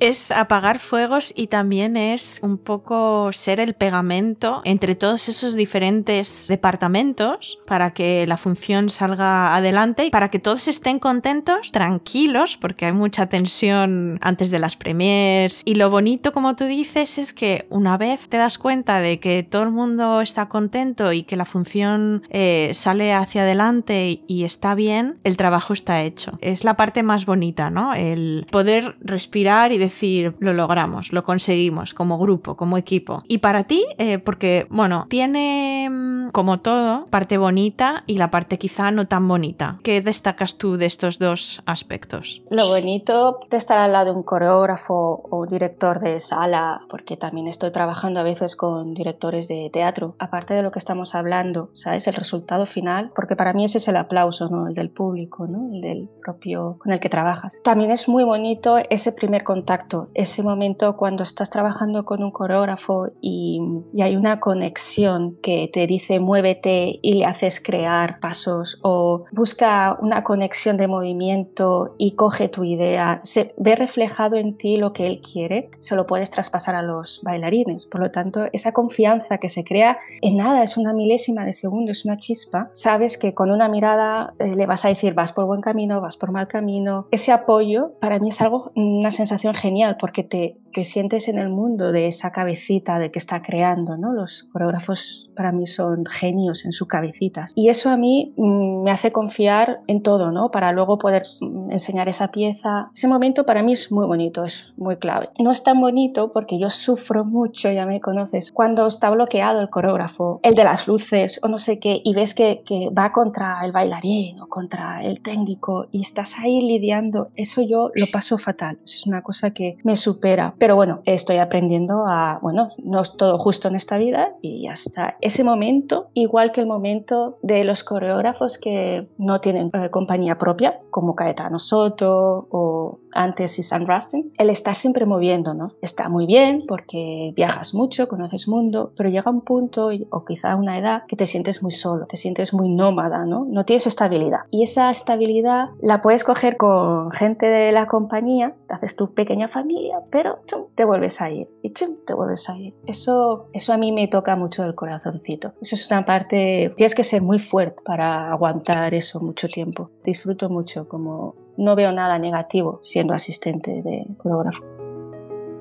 Es 0.00 0.30
apagar 0.30 0.78
fuegos 0.78 1.32
y 1.36 1.48
también 1.48 1.96
es 1.96 2.40
un 2.42 2.58
poco 2.58 3.30
ser 3.32 3.60
el 3.60 3.74
pegamento 3.74 4.62
entre 4.64 4.94
todos 4.94 5.28
esos 5.28 5.54
diferentes 5.54 6.46
departamentos 6.48 7.58
para 7.66 7.92
que 7.92 8.26
la 8.26 8.36
función 8.36 8.88
salga 8.88 9.54
adelante 9.54 10.06
y 10.06 10.10
para 10.10 10.30
que 10.30 10.38
todos 10.38 10.68
estén 10.68 10.98
contentos, 10.98 11.72
tranquilos, 11.72 12.56
porque 12.56 12.86
hay 12.86 12.92
mucha 12.92 13.26
tensión 13.26 14.18
antes 14.22 14.50
de 14.50 14.58
las 14.58 14.76
premiers. 14.76 15.62
Y 15.64 15.74
lo 15.74 15.90
bonito, 15.90 16.32
como 16.32 16.56
tú 16.56 16.64
dices, 16.64 17.18
es 17.18 17.32
que 17.32 17.66
una 17.68 17.96
vez 17.98 18.28
te 18.28 18.36
das 18.36 18.58
cuenta 18.58 19.00
de 19.00 19.20
que 19.20 19.42
todo 19.42 19.62
el 19.64 19.70
mundo 19.70 20.20
está 20.20 20.48
contento 20.48 21.12
y 21.12 21.24
que 21.24 21.36
la 21.36 21.44
función 21.44 22.22
eh, 22.30 22.70
sale 22.72 23.12
hacia 23.12 23.42
adelante 23.42 24.22
y 24.26 24.44
está 24.44 24.74
bien, 24.74 25.18
el 25.24 25.36
trabajo 25.36 25.72
está 25.72 26.02
hecho. 26.02 26.38
Es 26.40 26.64
la 26.64 26.76
parte 26.76 27.02
más 27.02 27.26
bonita, 27.26 27.70
¿no? 27.70 27.94
El 27.94 28.46
poder 28.50 28.96
respirar 29.00 29.57
y 29.72 29.78
decir, 29.78 30.34
lo 30.38 30.52
logramos, 30.52 31.12
lo 31.12 31.22
conseguimos 31.24 31.94
como 31.94 32.18
grupo, 32.18 32.56
como 32.56 32.78
equipo. 32.78 33.22
Y 33.28 33.38
para 33.38 33.64
ti, 33.64 33.84
eh, 33.98 34.18
porque, 34.18 34.66
bueno, 34.70 35.06
tiene 35.08 35.88
mm, 35.90 36.30
como 36.30 36.60
todo 36.60 37.04
parte 37.06 37.38
bonita 37.38 38.04
y 38.06 38.18
la 38.18 38.30
parte 38.30 38.58
quizá 38.58 38.90
no 38.90 39.06
tan 39.06 39.26
bonita. 39.26 39.78
¿Qué 39.82 40.00
destacas 40.00 40.58
tú 40.58 40.76
de 40.76 40.86
estos 40.86 41.18
dos 41.18 41.62
aspectos? 41.66 42.42
Lo 42.50 42.68
bonito 42.68 43.40
de 43.50 43.56
estar 43.56 43.78
al 43.78 43.92
lado 43.92 44.06
de 44.06 44.10
un 44.12 44.22
coreógrafo 44.22 45.22
o 45.30 45.40
un 45.40 45.48
director 45.48 46.00
de 46.00 46.20
sala, 46.20 46.80
porque 46.88 47.16
también 47.16 47.48
estoy 47.48 47.72
trabajando 47.72 48.20
a 48.20 48.22
veces 48.22 48.56
con 48.56 48.94
directores 48.94 49.48
de 49.48 49.70
teatro, 49.72 50.14
aparte 50.18 50.54
de 50.54 50.62
lo 50.62 50.70
que 50.70 50.78
estamos 50.78 51.14
hablando, 51.14 51.70
¿sabes? 51.74 52.06
El 52.06 52.14
resultado 52.14 52.66
final, 52.66 53.10
porque 53.14 53.36
para 53.36 53.52
mí 53.52 53.64
ese 53.64 53.78
es 53.78 53.88
el 53.88 53.96
aplauso, 53.96 54.48
¿no? 54.48 54.68
El 54.68 54.74
del 54.74 54.90
público, 54.90 55.46
¿no? 55.46 55.72
El 55.72 55.80
del 55.80 56.08
propio 56.22 56.76
con 56.78 56.92
el 56.92 57.00
que 57.00 57.08
trabajas. 57.08 57.58
También 57.64 57.90
es 57.90 58.08
muy 58.08 58.24
bonito 58.24 58.78
ese 58.90 59.12
primer 59.12 59.44
contacto, 59.48 60.10
ese 60.12 60.42
momento 60.42 60.98
cuando 60.98 61.22
estás 61.22 61.48
trabajando 61.48 62.04
con 62.04 62.22
un 62.22 62.30
coreógrafo 62.30 63.08
y, 63.22 63.62
hay 63.98 64.14
una 64.14 64.40
conexión 64.40 65.38
que 65.42 65.70
te 65.72 65.86
dice 65.86 66.20
muévete 66.20 66.98
y 67.02 67.14
le 67.14 67.24
haces 67.24 67.60
crear 67.60 68.20
pasos 68.20 68.78
o 68.82 69.24
busca 69.32 69.96
una 70.00 70.22
conexión 70.22 70.76
de 70.76 70.86
movimiento 70.86 71.94
y 71.96 72.12
coge 72.12 72.48
tu 72.48 72.62
idea, 72.64 73.20
se 73.24 73.54
ve 73.56 73.74
reflejado 73.74 74.36
en 74.36 74.58
ti 74.58 74.76
lo 74.76 74.92
que 74.92 75.06
él 75.06 75.20
quiere, 75.20 75.70
se 75.80 75.96
lo 75.96 76.06
puedes 76.06 76.30
traspasar 76.30 76.74
a 76.74 76.82
los 76.82 77.20
bailarines. 77.24 77.86
Por 77.86 78.02
lo 78.02 78.10
tanto, 78.10 78.48
esa 78.52 78.72
confianza 78.72 79.38
que 79.38 79.48
se 79.48 79.64
crea 79.64 79.98
en 80.20 80.36
nada, 80.36 80.62
es 80.62 80.76
una 80.76 80.92
milésima 80.92 81.46
de 81.46 81.54
segundo, 81.54 81.92
es 81.92 82.04
una 82.04 82.18
chispa, 82.18 82.70
sabes 82.74 83.16
que 83.16 83.32
con 83.32 83.50
una 83.50 83.68
mirada 83.68 84.34
eh, 84.38 84.54
le 84.54 84.66
vas 84.66 84.84
a 84.84 84.88
decir 84.88 85.14
vas 85.14 85.32
por 85.32 85.46
buen 85.46 85.62
camino, 85.62 86.02
vas 86.02 86.18
por 86.18 86.32
mal 86.32 86.48
camino. 86.48 87.06
Ese 87.10 87.32
apoyo 87.32 87.92
para 87.98 88.18
mí 88.18 88.28
es 88.28 88.40
algo, 88.42 88.72
una 88.74 89.10
sensación 89.10 89.37
genial 89.38 89.96
porque 89.98 90.22
te, 90.22 90.56
te 90.72 90.82
sientes 90.82 91.28
en 91.28 91.38
el 91.38 91.48
mundo 91.48 91.92
de 91.92 92.08
esa 92.08 92.32
cabecita 92.32 92.98
de 92.98 93.10
que 93.10 93.18
está 93.18 93.42
creando, 93.42 93.96
¿no? 93.96 94.12
Los 94.12 94.48
coreógrafos 94.52 95.30
para 95.34 95.52
mí 95.52 95.66
son 95.66 96.04
genios 96.06 96.64
en 96.64 96.72
sus 96.72 96.88
cabecitas. 96.88 97.52
Y 97.54 97.68
eso 97.68 97.90
a 97.90 97.96
mí 97.96 98.34
mm, 98.36 98.82
me 98.82 98.90
hace 98.90 99.12
confiar 99.12 99.80
en 99.86 100.02
todo, 100.02 100.30
¿no? 100.30 100.50
Para 100.50 100.72
luego 100.72 100.98
poder 100.98 101.22
enseñar 101.70 102.08
esa 102.08 102.28
pieza. 102.28 102.90
Ese 102.94 103.08
momento 103.08 103.44
para 103.44 103.62
mí 103.62 103.72
es 103.72 103.90
muy 103.92 104.06
bonito, 104.06 104.44
es 104.44 104.72
muy 104.76 104.96
clave. 104.96 105.30
No 105.38 105.50
es 105.50 105.62
tan 105.62 105.80
bonito 105.80 106.32
porque 106.32 106.58
yo 106.58 106.70
sufro 106.70 107.24
mucho, 107.24 107.70
ya 107.70 107.86
me 107.86 108.00
conoces, 108.00 108.52
cuando 108.52 108.86
está 108.86 109.10
bloqueado 109.10 109.60
el 109.60 109.70
coreógrafo, 109.70 110.40
el 110.42 110.54
de 110.54 110.64
las 110.64 110.86
luces 110.86 111.40
o 111.42 111.48
no 111.48 111.58
sé 111.58 111.78
qué, 111.78 112.00
y 112.04 112.14
ves 112.14 112.34
que, 112.34 112.62
que 112.64 112.90
va 112.90 113.12
contra 113.12 113.64
el 113.64 113.72
bailarín 113.72 114.40
o 114.40 114.46
contra 114.46 115.02
el 115.02 115.20
técnico 115.20 115.86
y 115.92 116.02
estás 116.02 116.38
ahí 116.38 116.60
lidiando, 116.60 117.28
eso 117.36 117.62
yo 117.62 117.90
lo 117.94 118.06
paso 118.12 118.38
fatal. 118.38 118.78
Es 118.84 119.06
una 119.06 119.22
cosa 119.22 119.52
que 119.52 119.76
me 119.84 119.96
supera. 119.96 120.54
Pero 120.58 120.76
bueno, 120.76 121.00
estoy 121.04 121.38
aprendiendo 121.38 122.04
a, 122.06 122.38
bueno, 122.42 122.70
no 122.78 123.00
es 123.00 123.16
todo 123.16 123.38
justo 123.38 123.68
en 123.68 123.76
esta 123.76 123.98
vida 123.98 124.32
y 124.42 124.62
ya 124.62 124.72
está. 124.72 125.16
Ese 125.20 125.44
momento, 125.44 126.08
igual 126.14 126.52
que 126.52 126.60
el 126.60 126.66
momento 126.66 127.38
de 127.42 127.64
los 127.64 127.84
coreógrafos 127.84 128.58
que 128.58 129.08
no 129.18 129.40
tienen 129.40 129.70
eh, 129.74 129.90
compañía 129.90 130.38
propia, 130.38 130.80
como 130.90 131.14
Caetano 131.14 131.57
Soto 131.58 132.46
o 132.50 132.98
antes 133.12 133.58
Isan 133.58 133.86
Rustin, 133.86 134.32
el 134.38 134.50
estar 134.50 134.74
siempre 134.74 135.06
moviendo, 135.06 135.54
¿no? 135.54 135.72
Está 135.82 136.08
muy 136.08 136.26
bien 136.26 136.62
porque 136.68 137.32
viajas 137.34 137.74
mucho, 137.74 138.08
conoces 138.08 138.48
mundo, 138.48 138.92
pero 138.96 139.08
llega 139.08 139.30
un 139.30 139.40
punto 139.40 139.90
o 140.10 140.24
quizá 140.24 140.54
una 140.56 140.78
edad 140.78 141.02
que 141.08 141.16
te 141.16 141.26
sientes 141.26 141.62
muy 141.62 141.72
solo, 141.72 142.06
te 142.06 142.16
sientes 142.16 142.52
muy 142.54 142.68
nómada, 142.68 143.24
¿no? 143.24 143.46
No 143.48 143.64
tienes 143.64 143.86
estabilidad. 143.86 144.40
Y 144.50 144.62
esa 144.62 144.90
estabilidad 144.90 145.70
la 145.82 146.02
puedes 146.02 146.24
coger 146.24 146.56
con 146.56 147.10
gente 147.12 147.46
de 147.46 147.72
la 147.72 147.86
compañía, 147.86 148.54
haces 148.68 148.96
tu 148.96 149.12
pequeña 149.14 149.48
familia, 149.48 150.00
pero 150.10 150.38
te 150.74 150.84
vuelves 150.84 151.20
a 151.20 151.30
ir 151.30 151.48
y 151.62 151.70
te 151.70 152.14
vuelves 152.14 152.48
a 152.48 152.56
ir. 152.56 152.74
Eso, 152.86 153.46
eso 153.52 153.72
a 153.72 153.76
mí 153.76 153.92
me 153.92 154.08
toca 154.08 154.36
mucho 154.36 154.64
el 154.64 154.74
corazoncito. 154.74 155.52
Eso 155.60 155.74
es 155.74 155.90
una 155.90 156.04
parte, 156.04 156.72
tienes 156.76 156.94
que 156.94 157.04
ser 157.04 157.22
muy 157.22 157.38
fuerte 157.38 157.82
para 157.84 158.30
aguantar 158.32 158.94
eso 158.94 159.20
mucho 159.20 159.48
tiempo. 159.48 159.90
Disfruto 160.04 160.48
mucho, 160.48 160.88
como 160.88 161.34
no 161.58 161.76
veo 161.76 161.92
nada 161.92 162.18
negativo 162.18 162.80
siendo 162.82 163.12
asistente 163.12 163.82
de 163.82 164.06
coreógrafo. 164.16 164.77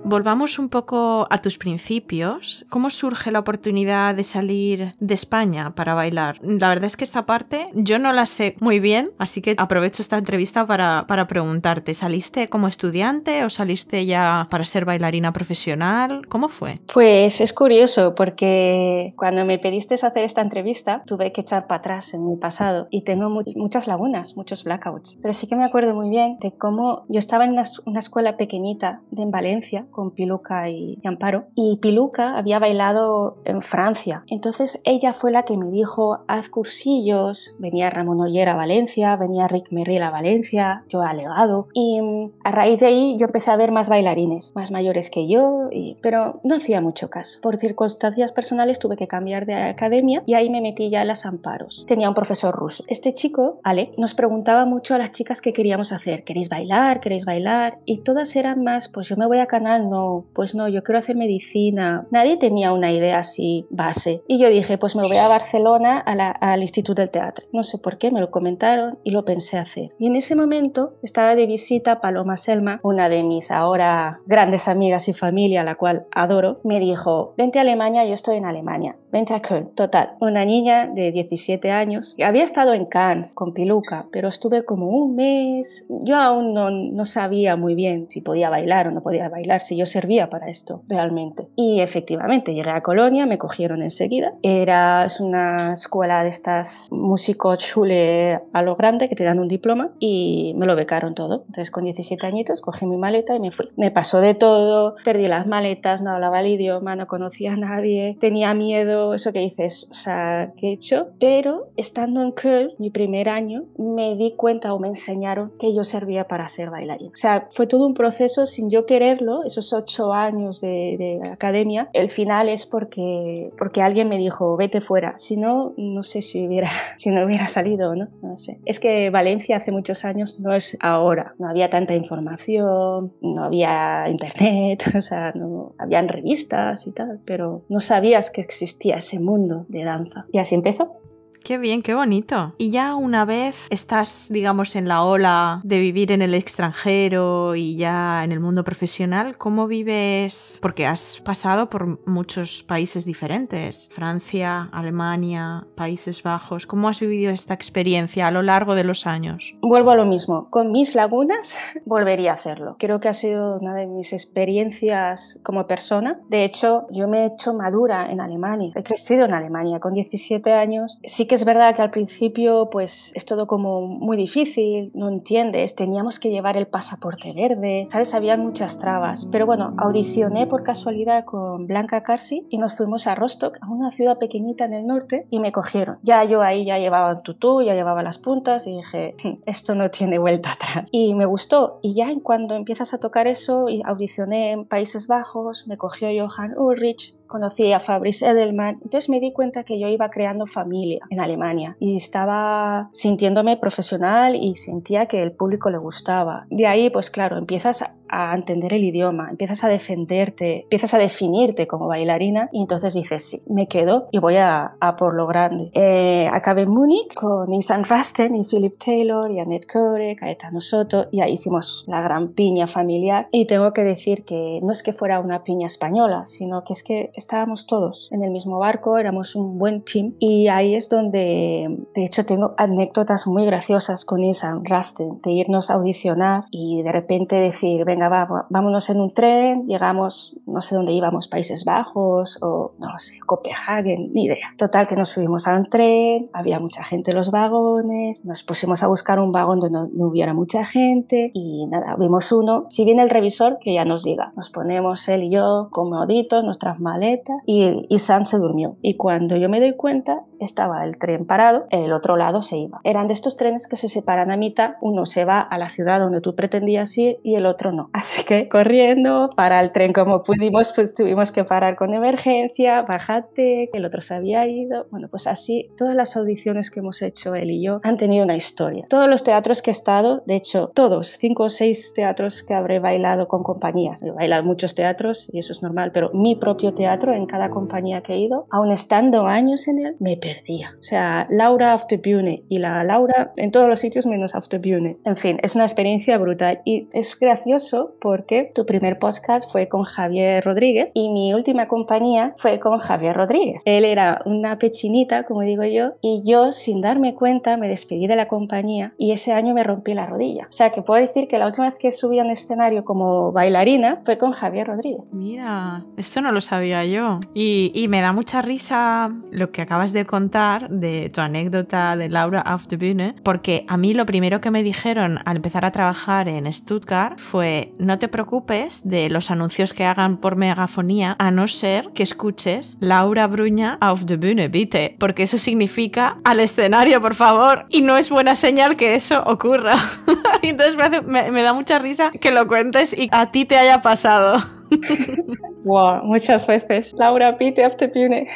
Volvamos 0.09 0.57
un 0.57 0.69
poco 0.69 1.27
a 1.29 1.41
tus 1.41 1.57
principios. 1.57 2.65
¿Cómo 2.69 2.89
surge 2.89 3.29
la 3.29 3.39
oportunidad 3.39 4.15
de 4.15 4.23
salir 4.23 4.93
de 5.01 5.13
España 5.13 5.75
para 5.75 5.95
bailar? 5.95 6.37
La 6.41 6.69
verdad 6.69 6.85
es 6.85 6.95
que 6.95 7.03
esta 7.03 7.25
parte 7.25 7.67
yo 7.73 7.99
no 7.99 8.13
la 8.13 8.25
sé 8.25 8.55
muy 8.61 8.79
bien, 8.79 9.09
así 9.17 9.41
que 9.41 9.55
aprovecho 9.57 10.01
esta 10.01 10.17
entrevista 10.17 10.65
para, 10.65 11.03
para 11.09 11.27
preguntarte, 11.27 11.93
¿saliste 11.93 12.47
como 12.47 12.69
estudiante 12.69 13.43
o 13.43 13.49
saliste 13.49 14.05
ya 14.05 14.47
para 14.49 14.63
ser 14.63 14.85
bailarina 14.85 15.33
profesional? 15.33 16.25
¿Cómo 16.29 16.47
fue? 16.47 16.79
Pues 16.93 17.41
es 17.41 17.51
curioso 17.51 18.15
porque 18.15 19.13
cuando 19.17 19.43
me 19.43 19.59
pediste 19.59 19.95
hacer 19.95 20.23
esta 20.23 20.39
entrevista 20.39 21.03
tuve 21.05 21.33
que 21.33 21.41
echar 21.41 21.67
para 21.67 21.79
atrás 21.79 22.13
en 22.13 22.25
mi 22.29 22.37
pasado 22.37 22.87
y 22.91 23.01
tengo 23.01 23.29
muchas 23.29 23.87
lagunas, 23.87 24.37
muchos 24.37 24.63
blackouts. 24.63 25.17
Pero 25.21 25.33
sí 25.33 25.47
que 25.47 25.57
me 25.57 25.65
acuerdo 25.65 25.93
muy 25.93 26.09
bien 26.09 26.37
de 26.39 26.53
cómo 26.53 27.03
yo 27.09 27.19
estaba 27.19 27.43
en 27.43 27.51
una, 27.51 27.63
una 27.83 27.99
escuela 27.99 28.37
pequeñita 28.37 29.01
en 29.11 29.31
Valencia 29.31 29.85
con 29.97 30.11
Piluca 30.11 30.69
y, 30.69 30.99
Amparo. 31.03 31.45
Y 31.55 31.77
Piluca 31.77 32.37
había 32.37 32.59
bailado 32.59 33.37
en 33.45 33.63
Francia. 33.63 34.23
Entonces 34.27 34.79
ella 34.83 35.11
fue 35.11 35.31
la 35.31 35.41
que 35.41 35.57
me 35.57 35.71
dijo, 35.71 36.19
haz 36.27 36.49
cursillos. 36.49 37.55
Venía 37.57 37.89
Ramón 37.89 38.21
Ollera 38.21 38.53
a 38.53 38.55
Valencia, 38.55 39.15
venía 39.15 39.47
Rick 39.47 39.71
Merrill 39.71 40.03
a 40.03 40.11
Valencia, 40.11 40.83
yo 40.87 41.01
a 41.01 41.15
Legado. 41.15 41.69
Y 41.73 41.99
mm, 41.99 42.31
a 42.43 42.51
raíz 42.51 42.79
de 42.79 42.85
ahí 42.85 43.17
yo 43.17 43.25
empecé 43.25 43.49
a 43.49 43.55
ver 43.55 43.71
más 43.71 43.89
bailarines, 43.89 44.55
más 44.55 44.69
mayores 44.69 45.09
que 45.09 45.27
yo, 45.27 45.67
pero 46.03 46.41
no 46.43 46.57
hacía 46.57 46.79
mucho 46.79 47.09
caso. 47.09 47.39
Por 47.41 47.57
circunstancias 47.57 48.33
personales 48.33 48.77
tuve 48.77 48.97
que 48.97 49.07
cambiar 49.07 49.47
de 49.47 49.55
academia 49.55 50.21
y 50.27 50.35
ahí 50.35 50.51
me 50.51 50.61
metí 50.61 50.91
ya 50.91 51.01
a 51.01 51.05
las 51.05 51.25
Amparos. 51.25 51.85
Tenía 51.87 52.07
un 52.07 52.13
profesor 52.13 52.53
ruso. 52.53 52.83
Este 52.87 53.15
chico, 53.15 53.59
Alec, 53.63 53.97
nos 53.97 54.13
preguntaba 54.13 54.65
mucho 54.65 54.93
a 54.93 54.99
las 54.99 55.11
chicas 55.11 55.41
qué 55.41 55.53
queríamos 55.53 55.91
hacer. 55.91 56.23
¿Queréis 56.23 56.49
bailar? 56.49 56.99
¿Queréis 56.99 57.25
bailar? 57.25 57.79
Y 57.85 58.03
todas 58.03 58.35
eran 58.35 58.63
más, 58.63 58.89
pues 58.89 59.07
yo 59.07 59.17
me 59.17 59.25
voy 59.25 59.39
a 59.39 59.47
Canal 59.47 59.86
no, 59.87 60.25
pues 60.33 60.55
no, 60.55 60.67
yo 60.67 60.83
quiero 60.83 60.99
hacer 60.99 61.15
medicina. 61.15 62.07
Nadie 62.11 62.37
tenía 62.37 62.71
una 62.71 62.91
idea 62.91 63.19
así 63.19 63.65
base. 63.69 64.21
Y 64.27 64.39
yo 64.39 64.49
dije, 64.49 64.77
pues 64.77 64.95
me 64.95 65.03
voy 65.03 65.17
a 65.17 65.27
Barcelona 65.27 65.99
al 65.99 66.61
Instituto 66.61 67.01
del 67.01 67.11
Teatro. 67.11 67.45
No 67.51 67.63
sé 67.63 67.77
por 67.77 67.97
qué, 67.97 68.11
me 68.11 68.21
lo 68.21 68.31
comentaron 68.31 68.99
y 69.03 69.11
lo 69.11 69.25
pensé 69.25 69.57
hacer. 69.57 69.91
Y 69.99 70.07
en 70.07 70.15
ese 70.15 70.35
momento 70.35 70.93
estaba 71.01 71.35
de 71.35 71.45
visita 71.45 72.01
Paloma 72.01 72.37
Selma, 72.37 72.79
una 72.83 73.09
de 73.09 73.23
mis 73.23 73.51
ahora 73.51 74.19
grandes 74.25 74.67
amigas 74.67 75.07
y 75.07 75.13
familia, 75.13 75.63
la 75.63 75.75
cual 75.75 76.05
adoro, 76.11 76.59
me 76.63 76.79
dijo, 76.79 77.33
vente 77.37 77.59
a 77.59 77.61
Alemania, 77.61 78.05
yo 78.05 78.13
estoy 78.13 78.37
en 78.37 78.45
Alemania. 78.45 78.95
Vente 79.11 79.33
a 79.33 79.41
Köln. 79.41 79.69
Total, 79.73 80.11
una 80.19 80.43
niña 80.43 80.87
de 80.87 81.13
17 81.13 81.71
años. 81.71 82.15
Había 82.21 82.43
estado 82.43 82.73
en 82.73 82.85
Cannes 82.85 83.33
con 83.35 83.53
Piluca, 83.53 84.05
pero 84.11 84.27
estuve 84.27 84.65
como 84.65 84.89
un 84.89 85.15
mes. 85.15 85.85
Yo 85.87 86.17
aún 86.17 86.53
no, 86.53 86.69
no 86.69 87.05
sabía 87.05 87.55
muy 87.55 87.73
bien 87.73 88.07
si 88.09 88.19
podía 88.19 88.49
bailar 88.49 88.89
o 88.89 88.91
no 88.91 89.01
podía 89.01 89.29
bailar, 89.29 89.61
si 89.61 89.77
yo 89.77 89.85
servía 89.85 90.29
para 90.29 90.49
esto 90.49 90.81
realmente. 90.89 91.47
Y 91.55 91.79
efectivamente, 91.79 92.53
llegué 92.53 92.71
a 92.71 92.81
Colonia, 92.81 93.25
me 93.25 93.37
cogieron 93.37 93.81
enseguida. 93.81 94.33
Era 94.41 95.07
una 95.21 95.55
escuela 95.63 96.23
de 96.23 96.29
estas 96.29 96.89
músicos 96.91 97.59
chule 97.59 98.41
a 98.51 98.61
lo 98.61 98.75
grande 98.75 99.07
que 99.07 99.15
te 99.15 99.23
dan 99.23 99.39
un 99.39 99.47
diploma 99.47 99.91
y 99.99 100.53
me 100.57 100.65
lo 100.65 100.75
becaron 100.75 101.15
todo. 101.15 101.43
Entonces, 101.47 101.71
con 101.71 101.85
17 101.85 102.27
añitos, 102.27 102.59
cogí 102.59 102.85
mi 102.85 102.97
maleta 102.97 103.35
y 103.35 103.39
me 103.39 103.51
fui. 103.51 103.69
Me 103.77 103.89
pasó 103.89 104.19
de 104.19 104.33
todo, 104.33 104.95
perdí 105.05 105.27
las 105.27 105.47
maletas, 105.47 106.01
no 106.01 106.11
hablaba 106.11 106.41
el 106.41 106.47
idioma, 106.47 106.97
no 106.97 107.07
conocía 107.07 107.53
a 107.53 107.57
nadie, 107.57 108.17
tenía 108.19 108.53
miedo, 108.53 108.96
eso 109.13 109.33
que 109.33 109.39
dices, 109.39 109.87
o 109.89 109.93
sea, 109.93 110.53
¿qué 110.57 110.69
he 110.69 110.73
hecho? 110.73 111.07
Pero 111.19 111.69
estando 111.75 112.21
en 112.21 112.31
Köln, 112.31 112.71
mi 112.77 112.89
primer 112.89 113.29
año, 113.29 113.65
me 113.77 114.15
di 114.15 114.31
cuenta 114.35 114.73
o 114.73 114.79
me 114.79 114.87
enseñaron 114.87 115.51
que 115.59 115.73
yo 115.73 115.83
servía 115.83 116.27
para 116.27 116.47
ser 116.47 116.69
bailarina. 116.69 117.11
O 117.11 117.17
sea, 117.17 117.47
fue 117.51 117.67
todo 117.67 117.85
un 117.85 117.93
proceso 117.93 118.45
sin 118.45 118.69
yo 118.69 118.85
quererlo, 118.85 119.43
esos 119.43 119.73
ocho 119.73 120.13
años 120.13 120.61
de, 120.61 121.19
academia, 121.31 121.89
el 121.93 122.09
final 122.09 122.49
es 122.49 122.65
porque, 122.65 123.51
porque 123.57 123.81
alguien 123.81 124.09
me 124.09 124.17
dijo, 124.17 124.55
vete 124.57 124.81
fuera. 124.81 125.17
Si 125.17 125.37
no, 125.37 125.73
no 125.77 126.03
sé 126.03 126.21
si 126.21 126.45
hubiera, 126.45 126.69
si 126.97 127.09
no 127.09 127.25
hubiera 127.25 127.47
salido, 127.47 127.95
¿no? 127.95 128.07
No 128.21 128.37
sé. 128.37 128.59
Es 128.65 128.79
que 128.79 129.09
Valencia 129.09 129.57
hace 129.57 129.71
muchos 129.71 130.05
años 130.05 130.39
no 130.39 130.53
es 130.53 130.77
ahora. 130.79 131.33
No 131.39 131.49
había 131.49 131.69
tanta 131.69 131.95
información, 131.95 133.13
no 133.21 133.43
había 133.43 134.09
internet, 134.09 134.83
o 134.97 135.01
sea, 135.01 135.31
no 135.33 135.73
habían 135.77 136.07
revistas 136.07 136.87
y 136.87 136.91
tal, 136.91 137.19
pero 137.25 137.63
no 137.69 137.79
sabías 137.79 138.31
que 138.31 138.41
existía 138.41 138.86
ese 138.95 139.19
mundo 139.19 139.65
de 139.67 139.83
danza. 139.83 140.25
Y 140.31 140.39
así 140.39 140.55
empezó. 140.55 140.97
Qué 141.43 141.57
bien, 141.57 141.81
qué 141.81 141.93
bonito. 141.93 142.53
Y 142.57 142.71
ya 142.71 142.95
una 142.95 143.23
vez 143.23 143.67
estás, 143.69 144.27
digamos, 144.31 144.75
en 144.75 144.87
la 144.87 145.03
ola 145.03 145.61
de 145.63 145.79
vivir 145.79 146.11
en 146.11 146.21
el 146.21 146.33
extranjero 146.33 147.55
y 147.55 147.77
ya 147.77 148.23
en 148.23 148.31
el 148.31 148.39
mundo 148.39 148.63
profesional, 148.63 149.37
¿cómo 149.37 149.67
vives? 149.67 150.59
Porque 150.61 150.85
has 150.85 151.21
pasado 151.21 151.69
por 151.69 152.05
muchos 152.05 152.63
países 152.63 153.05
diferentes, 153.05 153.89
Francia, 153.93 154.69
Alemania, 154.73 155.65
Países 155.75 156.21
Bajos. 156.21 156.67
¿Cómo 156.67 156.89
has 156.89 156.99
vivido 156.99 157.31
esta 157.31 157.53
experiencia 157.53 158.27
a 158.27 158.31
lo 158.31 158.41
largo 158.41 158.75
de 158.75 158.83
los 158.83 159.07
años? 159.07 159.55
Vuelvo 159.61 159.91
a 159.91 159.95
lo 159.95 160.05
mismo. 160.05 160.49
Con 160.49 160.71
mis 160.71 160.95
lagunas 160.95 161.55
volvería 161.85 162.31
a 162.31 162.33
hacerlo. 162.35 162.75
Creo 162.77 162.99
que 162.99 163.07
ha 163.07 163.13
sido 163.13 163.57
una 163.57 163.73
de 163.73 163.87
mis 163.87 164.11
experiencias 164.11 165.39
como 165.43 165.65
persona. 165.65 166.19
De 166.29 166.43
hecho, 166.43 166.87
yo 166.91 167.07
me 167.07 167.23
he 167.23 167.25
hecho 167.27 167.53
madura 167.53 168.11
en 168.11 168.19
Alemania. 168.19 168.71
He 168.75 168.83
crecido 168.83 169.23
en 169.23 169.33
Alemania 169.33 169.79
con 169.79 169.93
17 169.93 170.51
años. 170.51 170.99
Sí 171.05 171.25
que 171.25 171.36
es 171.37 171.45
verdad 171.45 171.75
que 171.75 171.83
al 171.83 171.91
principio 171.91 172.67
pues 172.71 173.11
es 173.13 173.25
todo 173.25 173.45
como 173.45 173.81
muy 173.81 174.17
difícil, 174.17 174.91
no 174.95 175.07
entiendes, 175.07 175.75
teníamos 175.75 176.19
que 176.19 176.31
llevar 176.31 176.57
el 176.57 176.65
pasaporte 176.65 177.31
verde, 177.35 177.87
¿sabes? 177.91 178.15
Había 178.15 178.37
muchas 178.37 178.79
trabas. 178.79 179.27
Pero 179.31 179.45
bueno, 179.45 179.75
audicioné 179.77 180.47
por 180.47 180.63
casualidad 180.63 181.25
con 181.25 181.67
Blanca 181.67 182.01
Carsi 182.01 182.47
y 182.49 182.57
nos 182.57 182.75
fuimos 182.75 183.05
a 183.05 183.13
Rostock, 183.13 183.59
a 183.61 183.69
una 183.69 183.91
ciudad 183.91 184.17
pequeñita 184.17 184.65
en 184.65 184.73
el 184.73 184.87
norte, 184.87 185.27
y 185.29 185.39
me 185.39 185.51
cogieron. 185.51 185.99
Ya 186.01 186.23
yo 186.23 186.41
ahí 186.41 186.65
ya 186.65 186.79
llevaba 186.79 187.13
un 187.13 187.21
tutú, 187.21 187.61
ya 187.61 187.75
llevaba 187.75 188.01
las 188.01 188.17
puntas 188.17 188.65
y 188.65 188.75
dije, 188.75 189.15
hm, 189.21 189.43
esto 189.45 189.75
no 189.75 189.91
tiene 189.91 190.17
vuelta 190.17 190.53
atrás. 190.53 190.89
Y 190.91 191.13
me 191.13 191.27
gustó. 191.27 191.77
Y 191.83 191.93
ya 191.93 192.07
cuando 192.23 192.55
empiezas 192.55 192.95
a 192.95 192.99
tocar 192.99 193.27
eso, 193.27 193.69
y 193.69 193.83
audicioné 193.85 194.53
en 194.53 194.65
Países 194.65 195.07
Bajos, 195.07 195.67
me 195.67 195.77
cogió 195.77 196.07
Johan 196.09 196.57
Ulrich, 196.57 197.15
conocí 197.27 197.71
a 197.71 197.79
Fabrice 197.79 198.27
Edelman, 198.27 198.79
entonces 198.83 199.09
me 199.09 199.19
di 199.19 199.31
cuenta 199.33 199.63
que 199.63 199.79
yo 199.79 199.87
iba 199.87 200.09
creando 200.09 200.45
familia 200.45 201.05
en 201.09 201.19
Alemania 201.19 201.75
y 201.79 201.95
estaba 201.95 202.89
sintiéndome 202.93 203.57
profesional 203.57 204.35
y 204.35 204.55
sentía 204.55 205.05
que 205.05 205.21
el 205.21 205.31
público 205.31 205.69
le 205.69 205.77
gustaba. 205.77 206.45
De 206.49 206.67
ahí, 206.67 206.89
pues 206.89 207.09
claro, 207.09 207.37
empiezas 207.37 207.83
a 208.09 208.33
entender 208.33 208.73
el 208.73 208.83
idioma, 208.83 209.29
empiezas 209.29 209.63
a 209.63 209.69
defenderte, 209.69 210.61
empiezas 210.63 210.93
a 210.93 210.97
definirte 210.97 211.67
como 211.67 211.87
bailarina 211.87 212.49
y 212.51 212.61
entonces 212.61 212.93
dices, 212.93 213.23
sí, 213.29 213.41
me 213.47 213.67
quedo 213.67 214.07
y 214.11 214.19
voy 214.19 214.37
a, 214.37 214.75
por 214.97 215.13
lo 215.13 215.27
grande. 215.27 215.71
Eh, 215.73 216.29
acabé 216.31 216.63
en 216.63 216.69
Múnich 216.69 217.13
con 217.13 217.53
Isan 217.53 217.83
Rasten 217.83 218.35
y 218.35 218.45
Philip 218.45 218.77
Taylor 218.83 219.29
y 219.31 219.39
Annette 219.39 219.67
Core, 219.71 220.15
Caetano 220.15 220.61
Soto 220.61 221.07
y 221.11 221.21
ahí 221.21 221.33
hicimos 221.33 221.83
la 221.87 222.01
gran 222.01 222.29
piña 222.29 222.67
familiar 222.67 223.27
y 223.31 223.45
tengo 223.45 223.73
que 223.73 223.83
decir 223.83 224.23
que 224.23 224.59
no 224.63 224.71
es 224.71 224.83
que 224.83 224.93
fuera 224.93 225.19
una 225.19 225.43
piña 225.43 225.67
española, 225.67 226.25
sino 226.25 226.63
que 226.63 226.73
es 226.73 226.83
que 226.83 227.11
estábamos 227.17 227.65
todos 227.65 228.07
en 228.11 228.23
el 228.23 228.29
mismo 228.29 228.59
barco, 228.59 228.97
éramos 228.97 229.35
un 229.35 229.57
buen 229.57 229.81
team 229.83 230.13
y 230.19 230.47
ahí 230.47 230.75
es 230.75 230.87
donde, 230.87 231.67
de 231.95 232.05
hecho, 232.05 232.25
tengo 232.25 232.53
anécdotas 232.57 233.25
muy 233.25 233.45
graciosas 233.45 234.05
con 234.05 234.23
Isan 234.23 234.63
Rasten, 234.63 235.19
de 235.23 235.31
irnos 235.31 235.71
a 235.71 235.73
audicionar 235.73 236.45
y 236.51 236.83
de 236.83 236.91
repente 236.91 237.35
decir, 237.35 237.83
venga, 237.85 238.07
va, 238.07 238.45
vámonos 238.49 238.89
en 238.91 239.01
un 239.01 239.13
tren, 239.13 239.65
llegamos, 239.65 240.37
no 240.45 240.61
sé 240.61 240.75
dónde 240.75 240.93
íbamos, 240.93 241.27
Países 241.27 241.65
Bajos 241.65 242.37
o, 242.41 242.73
no 242.77 242.99
sé, 242.99 243.19
Copenhague, 243.25 243.97
ni 243.97 244.25
idea. 244.25 244.53
Total, 244.57 244.87
que 244.87 244.95
nos 244.95 245.09
subimos 245.09 245.47
a 245.47 245.55
un 245.55 245.65
tren, 245.65 246.29
había 246.33 246.59
mucha 246.59 246.83
gente 246.83 247.11
en 247.11 247.17
los 247.17 247.31
vagones, 247.31 248.23
nos 248.23 248.43
pusimos 248.43 248.83
a 248.83 248.87
buscar 248.87 249.19
un 249.19 249.31
vagón 249.31 249.59
donde 249.59 249.79
no, 249.79 249.89
no 249.91 250.07
hubiera 250.07 250.35
mucha 250.35 250.65
gente 250.65 251.31
y 251.33 251.65
nada, 251.65 251.95
vimos 251.97 252.31
uno. 252.31 252.65
Si 252.69 252.85
viene 252.85 253.01
el 253.01 253.09
revisor, 253.09 253.57
que 253.59 253.73
ya 253.73 253.85
nos 253.85 254.03
diga. 254.03 254.31
Nos 254.35 254.51
ponemos 254.51 255.07
él 255.09 255.23
y 255.23 255.31
yo 255.31 255.69
comoditos, 255.71 256.43
nuestras 256.43 256.79
maletas 256.79 257.06
y, 257.45 257.85
y 257.89 257.97
se 257.99 258.37
durmió. 258.37 258.77
Y 258.81 258.95
cuando 258.95 259.35
yo 259.37 259.49
me 259.49 259.59
doy 259.59 259.75
cuenta, 259.75 260.23
estaba 260.39 260.83
el 260.83 260.97
tren 260.97 261.25
parado, 261.25 261.65
el 261.69 261.93
otro 261.93 262.15
lado 262.15 262.41
se 262.41 262.57
iba. 262.57 262.79
Eran 262.83 263.07
de 263.07 263.13
estos 263.13 263.37
trenes 263.37 263.67
que 263.67 263.77
se 263.77 263.89
separan 263.89 264.31
a 264.31 264.37
mitad, 264.37 264.75
uno 264.81 265.05
se 265.05 265.25
va 265.25 265.39
a 265.39 265.57
la 265.57 265.69
ciudad 265.69 265.99
donde 265.99 266.21
tú 266.21 266.35
pretendías 266.35 266.97
ir 266.97 267.17
y 267.23 267.35
el 267.35 267.45
otro 267.45 267.71
no. 267.71 267.89
Así 267.93 268.23
que 268.23 268.49
corriendo 268.49 269.29
para 269.35 269.59
el 269.61 269.71
tren 269.71 269.93
como 269.93 270.23
pudimos, 270.23 270.73
pues 270.73 270.93
tuvimos 270.93 271.31
que 271.31 271.43
parar 271.43 271.75
con 271.75 271.93
emergencia, 271.93 272.81
bájate, 272.83 273.69
el 273.73 273.85
otro 273.85 274.01
se 274.01 274.15
había 274.15 274.47
ido. 274.47 274.87
Bueno, 274.91 275.07
pues 275.09 275.27
así 275.27 275.69
todas 275.77 275.95
las 275.95 276.15
audiciones 276.15 276.71
que 276.71 276.79
hemos 276.79 277.01
hecho 277.01 277.35
él 277.35 277.51
y 277.51 277.63
yo 277.63 277.79
han 277.83 277.97
tenido 277.97 278.23
una 278.23 278.35
historia. 278.35 278.85
Todos 278.89 279.09
los 279.09 279.23
teatros 279.23 279.61
que 279.61 279.71
he 279.71 279.73
estado, 279.73 280.23
de 280.25 280.35
hecho, 280.35 280.71
todos, 280.73 281.17
cinco 281.19 281.43
o 281.43 281.49
seis 281.49 281.93
teatros 281.95 282.43
que 282.43 282.53
habré 282.53 282.79
bailado 282.79 283.27
con 283.27 283.43
compañías. 283.43 284.01
He 284.01 284.11
bailado 284.11 284.43
muchos 284.43 284.75
teatros 284.75 285.29
y 285.31 285.39
eso 285.39 285.53
es 285.53 285.61
normal, 285.61 285.91
pero 285.93 286.11
mi 286.13 286.35
propio 286.35 286.73
teatro 286.73 286.96
en 287.05 287.25
cada 287.25 287.49
compañía 287.49 288.01
que 288.01 288.13
he 288.13 288.19
ido, 288.19 288.47
aún 288.49 288.71
estando 288.71 289.27
años 289.27 289.67
en 289.67 289.85
él, 289.85 289.95
me 289.99 290.17
perdía. 290.17 290.75
O 290.79 290.83
sea, 290.83 291.27
Laura 291.29 291.77
Bühne 292.03 292.43
y 292.49 292.59
la 292.59 292.83
Laura 292.83 293.31
en 293.37 293.51
todos 293.51 293.67
los 293.67 293.79
sitios 293.79 294.05
menos 294.05 294.33
Bühne. 294.61 294.97
En 295.05 295.17
fin, 295.17 295.39
es 295.43 295.55
una 295.55 295.65
experiencia 295.65 296.17
brutal 296.17 296.61
y 296.65 296.87
es 296.93 297.17
gracioso 297.19 297.93
porque 298.01 298.51
tu 298.53 298.65
primer 298.65 298.99
podcast 298.99 299.51
fue 299.51 299.67
con 299.67 299.83
Javier 299.83 300.43
Rodríguez 300.43 300.89
y 300.93 301.09
mi 301.09 301.33
última 301.33 301.67
compañía 301.67 302.33
fue 302.37 302.59
con 302.59 302.79
Javier 302.79 303.15
Rodríguez. 303.15 303.61
Él 303.65 303.85
era 303.85 304.21
una 304.25 304.57
pechinita, 304.57 305.23
como 305.23 305.41
digo 305.41 305.63
yo, 305.63 305.93
y 306.01 306.21
yo 306.25 306.51
sin 306.51 306.81
darme 306.81 307.15
cuenta 307.15 307.57
me 307.57 307.67
despedí 307.67 308.07
de 308.07 308.15
la 308.15 308.27
compañía 308.27 308.93
y 308.97 309.11
ese 309.11 309.33
año 309.33 309.53
me 309.53 309.63
rompí 309.63 309.93
la 309.93 310.05
rodilla. 310.05 310.47
O 310.49 310.53
sea, 310.53 310.71
que 310.71 310.81
puedo 310.81 311.01
decir 311.01 311.27
que 311.27 311.37
la 311.37 311.47
última 311.47 311.69
vez 311.69 311.77
que 311.79 311.91
subí 311.91 312.19
a 312.19 312.23
un 312.23 312.31
escenario 312.31 312.83
como 312.83 313.31
bailarina 313.31 314.01
fue 314.05 314.17
con 314.17 314.31
Javier 314.31 314.67
Rodríguez. 314.67 315.01
Mira, 315.11 315.85
esto 315.97 316.21
no 316.21 316.31
lo 316.31 316.41
sabía 316.41 316.85
yo. 316.85 316.86
Y, 317.33 317.71
y 317.75 317.87
me 317.87 318.01
da 318.01 318.11
mucha 318.13 318.41
risa 318.41 319.09
lo 319.31 319.51
que 319.51 319.61
acabas 319.61 319.93
de 319.93 320.05
contar 320.05 320.69
de 320.69 321.09
tu 321.09 321.21
anécdota 321.21 321.95
de 321.95 322.09
Laura 322.09 322.41
auf 322.41 322.67
der 322.67 322.79
Bühne, 322.79 323.15
porque 323.23 323.65
a 323.67 323.77
mí 323.77 323.93
lo 323.93 324.05
primero 324.05 324.41
que 324.41 324.51
me 324.51 324.63
dijeron 324.63 325.19
al 325.25 325.37
empezar 325.37 325.65
a 325.65 325.71
trabajar 325.71 326.27
en 326.29 326.51
Stuttgart 326.51 327.19
fue 327.19 327.73
no 327.79 327.99
te 327.99 328.07
preocupes 328.07 328.81
de 328.87 329.09
los 329.09 329.31
anuncios 329.31 329.73
que 329.73 329.85
hagan 329.85 330.17
por 330.17 330.35
megafonía 330.35 331.15
a 331.19 331.31
no 331.31 331.47
ser 331.47 331.89
que 331.93 332.03
escuches 332.03 332.77
Laura 332.79 333.27
Bruña 333.27 333.77
auf 333.81 334.03
der 334.05 334.17
Bühne, 334.19 334.47
bitte, 334.47 334.95
porque 334.99 335.23
eso 335.23 335.37
significa 335.37 336.17
al 336.23 336.39
escenario, 336.39 337.01
por 337.01 337.15
favor, 337.15 337.65
y 337.69 337.81
no 337.81 337.97
es 337.97 338.09
buena 338.09 338.35
señal 338.35 338.75
que 338.75 338.95
eso 338.95 339.23
ocurra. 339.25 339.75
Entonces 340.41 340.75
me, 340.75 340.83
hace- 340.83 341.01
me- 341.01 341.31
me 341.31 341.41
da 341.41 341.53
mucha 341.53 341.79
risa 341.79 342.11
que 342.11 342.31
lo 342.31 342.47
cuentes 342.47 342.97
y 342.97 343.09
a 343.11 343.31
ti 343.31 343.45
te 343.45 343.57
haya 343.57 343.81
pasado. 343.81 344.56
Wow, 345.63 346.03
muchas 346.03 346.47
veces. 346.47 346.93
Laura 346.93 347.37
Pite 347.37 347.65
auf 347.65 347.75
der 347.77 347.87
Bühne. 347.87 348.27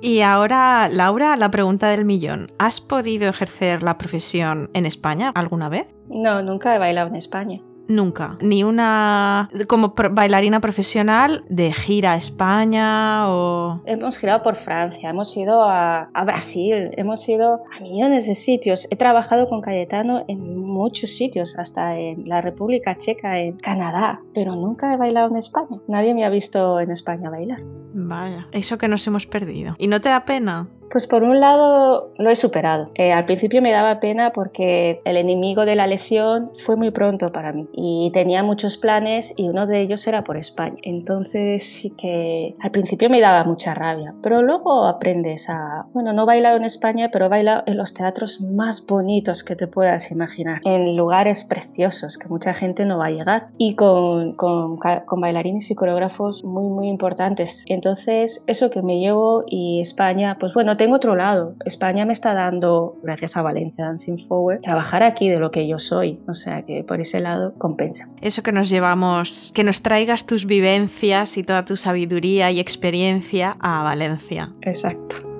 Y 0.00 0.20
ahora, 0.20 0.88
Laura, 0.88 1.36
la 1.36 1.50
pregunta 1.50 1.88
del 1.88 2.04
millón. 2.04 2.48
¿Has 2.58 2.80
podido 2.80 3.28
ejercer 3.28 3.82
la 3.82 3.98
profesión 3.98 4.68
en 4.74 4.84
España 4.84 5.30
alguna 5.34 5.68
vez? 5.68 5.94
No, 6.08 6.42
nunca 6.42 6.74
he 6.74 6.78
bailado 6.78 7.08
en 7.08 7.16
España. 7.16 7.60
Nunca. 7.88 8.36
Ni 8.40 8.64
una 8.64 9.50
como 9.68 9.94
pro- 9.94 10.10
bailarina 10.12 10.60
profesional 10.60 11.44
de 11.48 11.72
gira 11.72 12.12
a 12.12 12.16
España 12.16 13.28
o... 13.28 13.80
Hemos 13.86 14.16
girado 14.18 14.42
por 14.42 14.56
Francia, 14.56 15.10
hemos 15.10 15.36
ido 15.36 15.62
a, 15.62 16.08
a 16.12 16.24
Brasil, 16.24 16.90
hemos 16.96 17.28
ido 17.28 17.60
a 17.76 17.80
millones 17.80 18.26
de 18.26 18.34
sitios. 18.34 18.86
He 18.90 18.96
trabajado 18.96 19.48
con 19.48 19.60
Cayetano 19.60 20.24
en 20.28 20.56
muchos 20.58 21.10
sitios, 21.10 21.58
hasta 21.58 21.98
en 21.98 22.28
la 22.28 22.40
República 22.40 22.96
Checa, 22.96 23.38
en 23.40 23.58
Canadá, 23.58 24.20
pero 24.34 24.54
nunca 24.54 24.92
he 24.94 24.96
bailado 24.96 25.28
en 25.28 25.36
España. 25.36 25.78
Nadie 25.88 26.14
me 26.14 26.24
ha 26.24 26.30
visto 26.30 26.80
en 26.80 26.90
España 26.90 27.30
bailar. 27.30 27.60
Vaya, 27.94 28.48
eso 28.52 28.78
que 28.78 28.88
nos 28.88 29.06
hemos 29.06 29.26
perdido. 29.26 29.74
¿Y 29.78 29.88
no 29.88 30.00
te 30.00 30.08
da 30.08 30.24
pena? 30.24 30.68
Pues 30.92 31.06
por 31.06 31.22
un 31.22 31.40
lado 31.40 32.12
lo 32.18 32.28
he 32.28 32.36
superado. 32.36 32.90
Eh, 32.96 33.14
al 33.14 33.24
principio 33.24 33.62
me 33.62 33.72
daba 33.72 33.98
pena 33.98 34.30
porque 34.30 35.00
el 35.06 35.16
enemigo 35.16 35.64
de 35.64 35.74
la 35.74 35.86
lesión 35.86 36.50
fue 36.54 36.76
muy 36.76 36.90
pronto 36.90 37.30
para 37.30 37.50
mí 37.52 37.66
y 37.72 38.10
tenía 38.12 38.42
muchos 38.42 38.76
planes 38.76 39.32
y 39.38 39.48
uno 39.48 39.66
de 39.66 39.80
ellos 39.80 40.06
era 40.06 40.22
por 40.22 40.36
España. 40.36 40.76
Entonces 40.82 41.64
sí 41.64 41.94
que 41.96 42.56
al 42.60 42.70
principio 42.72 43.08
me 43.08 43.22
daba 43.22 43.44
mucha 43.44 43.72
rabia, 43.72 44.12
pero 44.22 44.42
luego 44.42 44.84
aprendes 44.84 45.48
a, 45.48 45.86
bueno, 45.94 46.12
no 46.12 46.24
he 46.24 46.26
bailado 46.26 46.58
en 46.58 46.64
España, 46.64 47.08
pero 47.10 47.24
he 47.24 47.28
bailado 47.30 47.62
en 47.64 47.78
los 47.78 47.94
teatros 47.94 48.42
más 48.42 48.84
bonitos 48.84 49.44
que 49.44 49.56
te 49.56 49.68
puedas 49.68 50.10
imaginar, 50.10 50.60
en 50.66 50.94
lugares 50.94 51.42
preciosos 51.42 52.18
que 52.18 52.28
mucha 52.28 52.52
gente 52.52 52.84
no 52.84 52.98
va 52.98 53.06
a 53.06 53.10
llegar 53.10 53.48
y 53.56 53.76
con, 53.76 54.34
con, 54.34 54.76
con 54.76 55.20
bailarines 55.22 55.70
y 55.70 55.74
coreógrafos 55.74 56.44
muy, 56.44 56.68
muy 56.68 56.88
importantes. 56.88 57.64
Entonces 57.66 58.44
eso 58.46 58.70
que 58.70 58.82
me 58.82 59.00
llevo 59.00 59.44
y 59.46 59.80
España, 59.80 60.36
pues 60.38 60.52
bueno, 60.52 60.76
tengo 60.82 60.96
otro 60.96 61.14
lado. 61.14 61.54
España 61.64 62.04
me 62.04 62.12
está 62.12 62.34
dando, 62.34 62.98
gracias 63.04 63.36
a 63.36 63.42
Valencia 63.42 63.84
Dancing 63.84 64.18
Forward, 64.26 64.62
trabajar 64.62 65.04
aquí 65.04 65.28
de 65.28 65.38
lo 65.38 65.52
que 65.52 65.68
yo 65.68 65.78
soy. 65.78 66.18
O 66.26 66.34
sea 66.34 66.62
que 66.62 66.82
por 66.82 67.00
ese 67.00 67.20
lado 67.20 67.54
compensa. 67.56 68.08
Eso 68.20 68.42
que 68.42 68.50
nos 68.50 68.68
llevamos, 68.68 69.52
que 69.54 69.62
nos 69.62 69.82
traigas 69.82 70.26
tus 70.26 70.44
vivencias 70.44 71.36
y 71.36 71.44
toda 71.44 71.64
tu 71.64 71.76
sabiduría 71.76 72.50
y 72.50 72.58
experiencia 72.58 73.56
a 73.60 73.84
Valencia. 73.84 74.52
Exacto. 74.62 75.31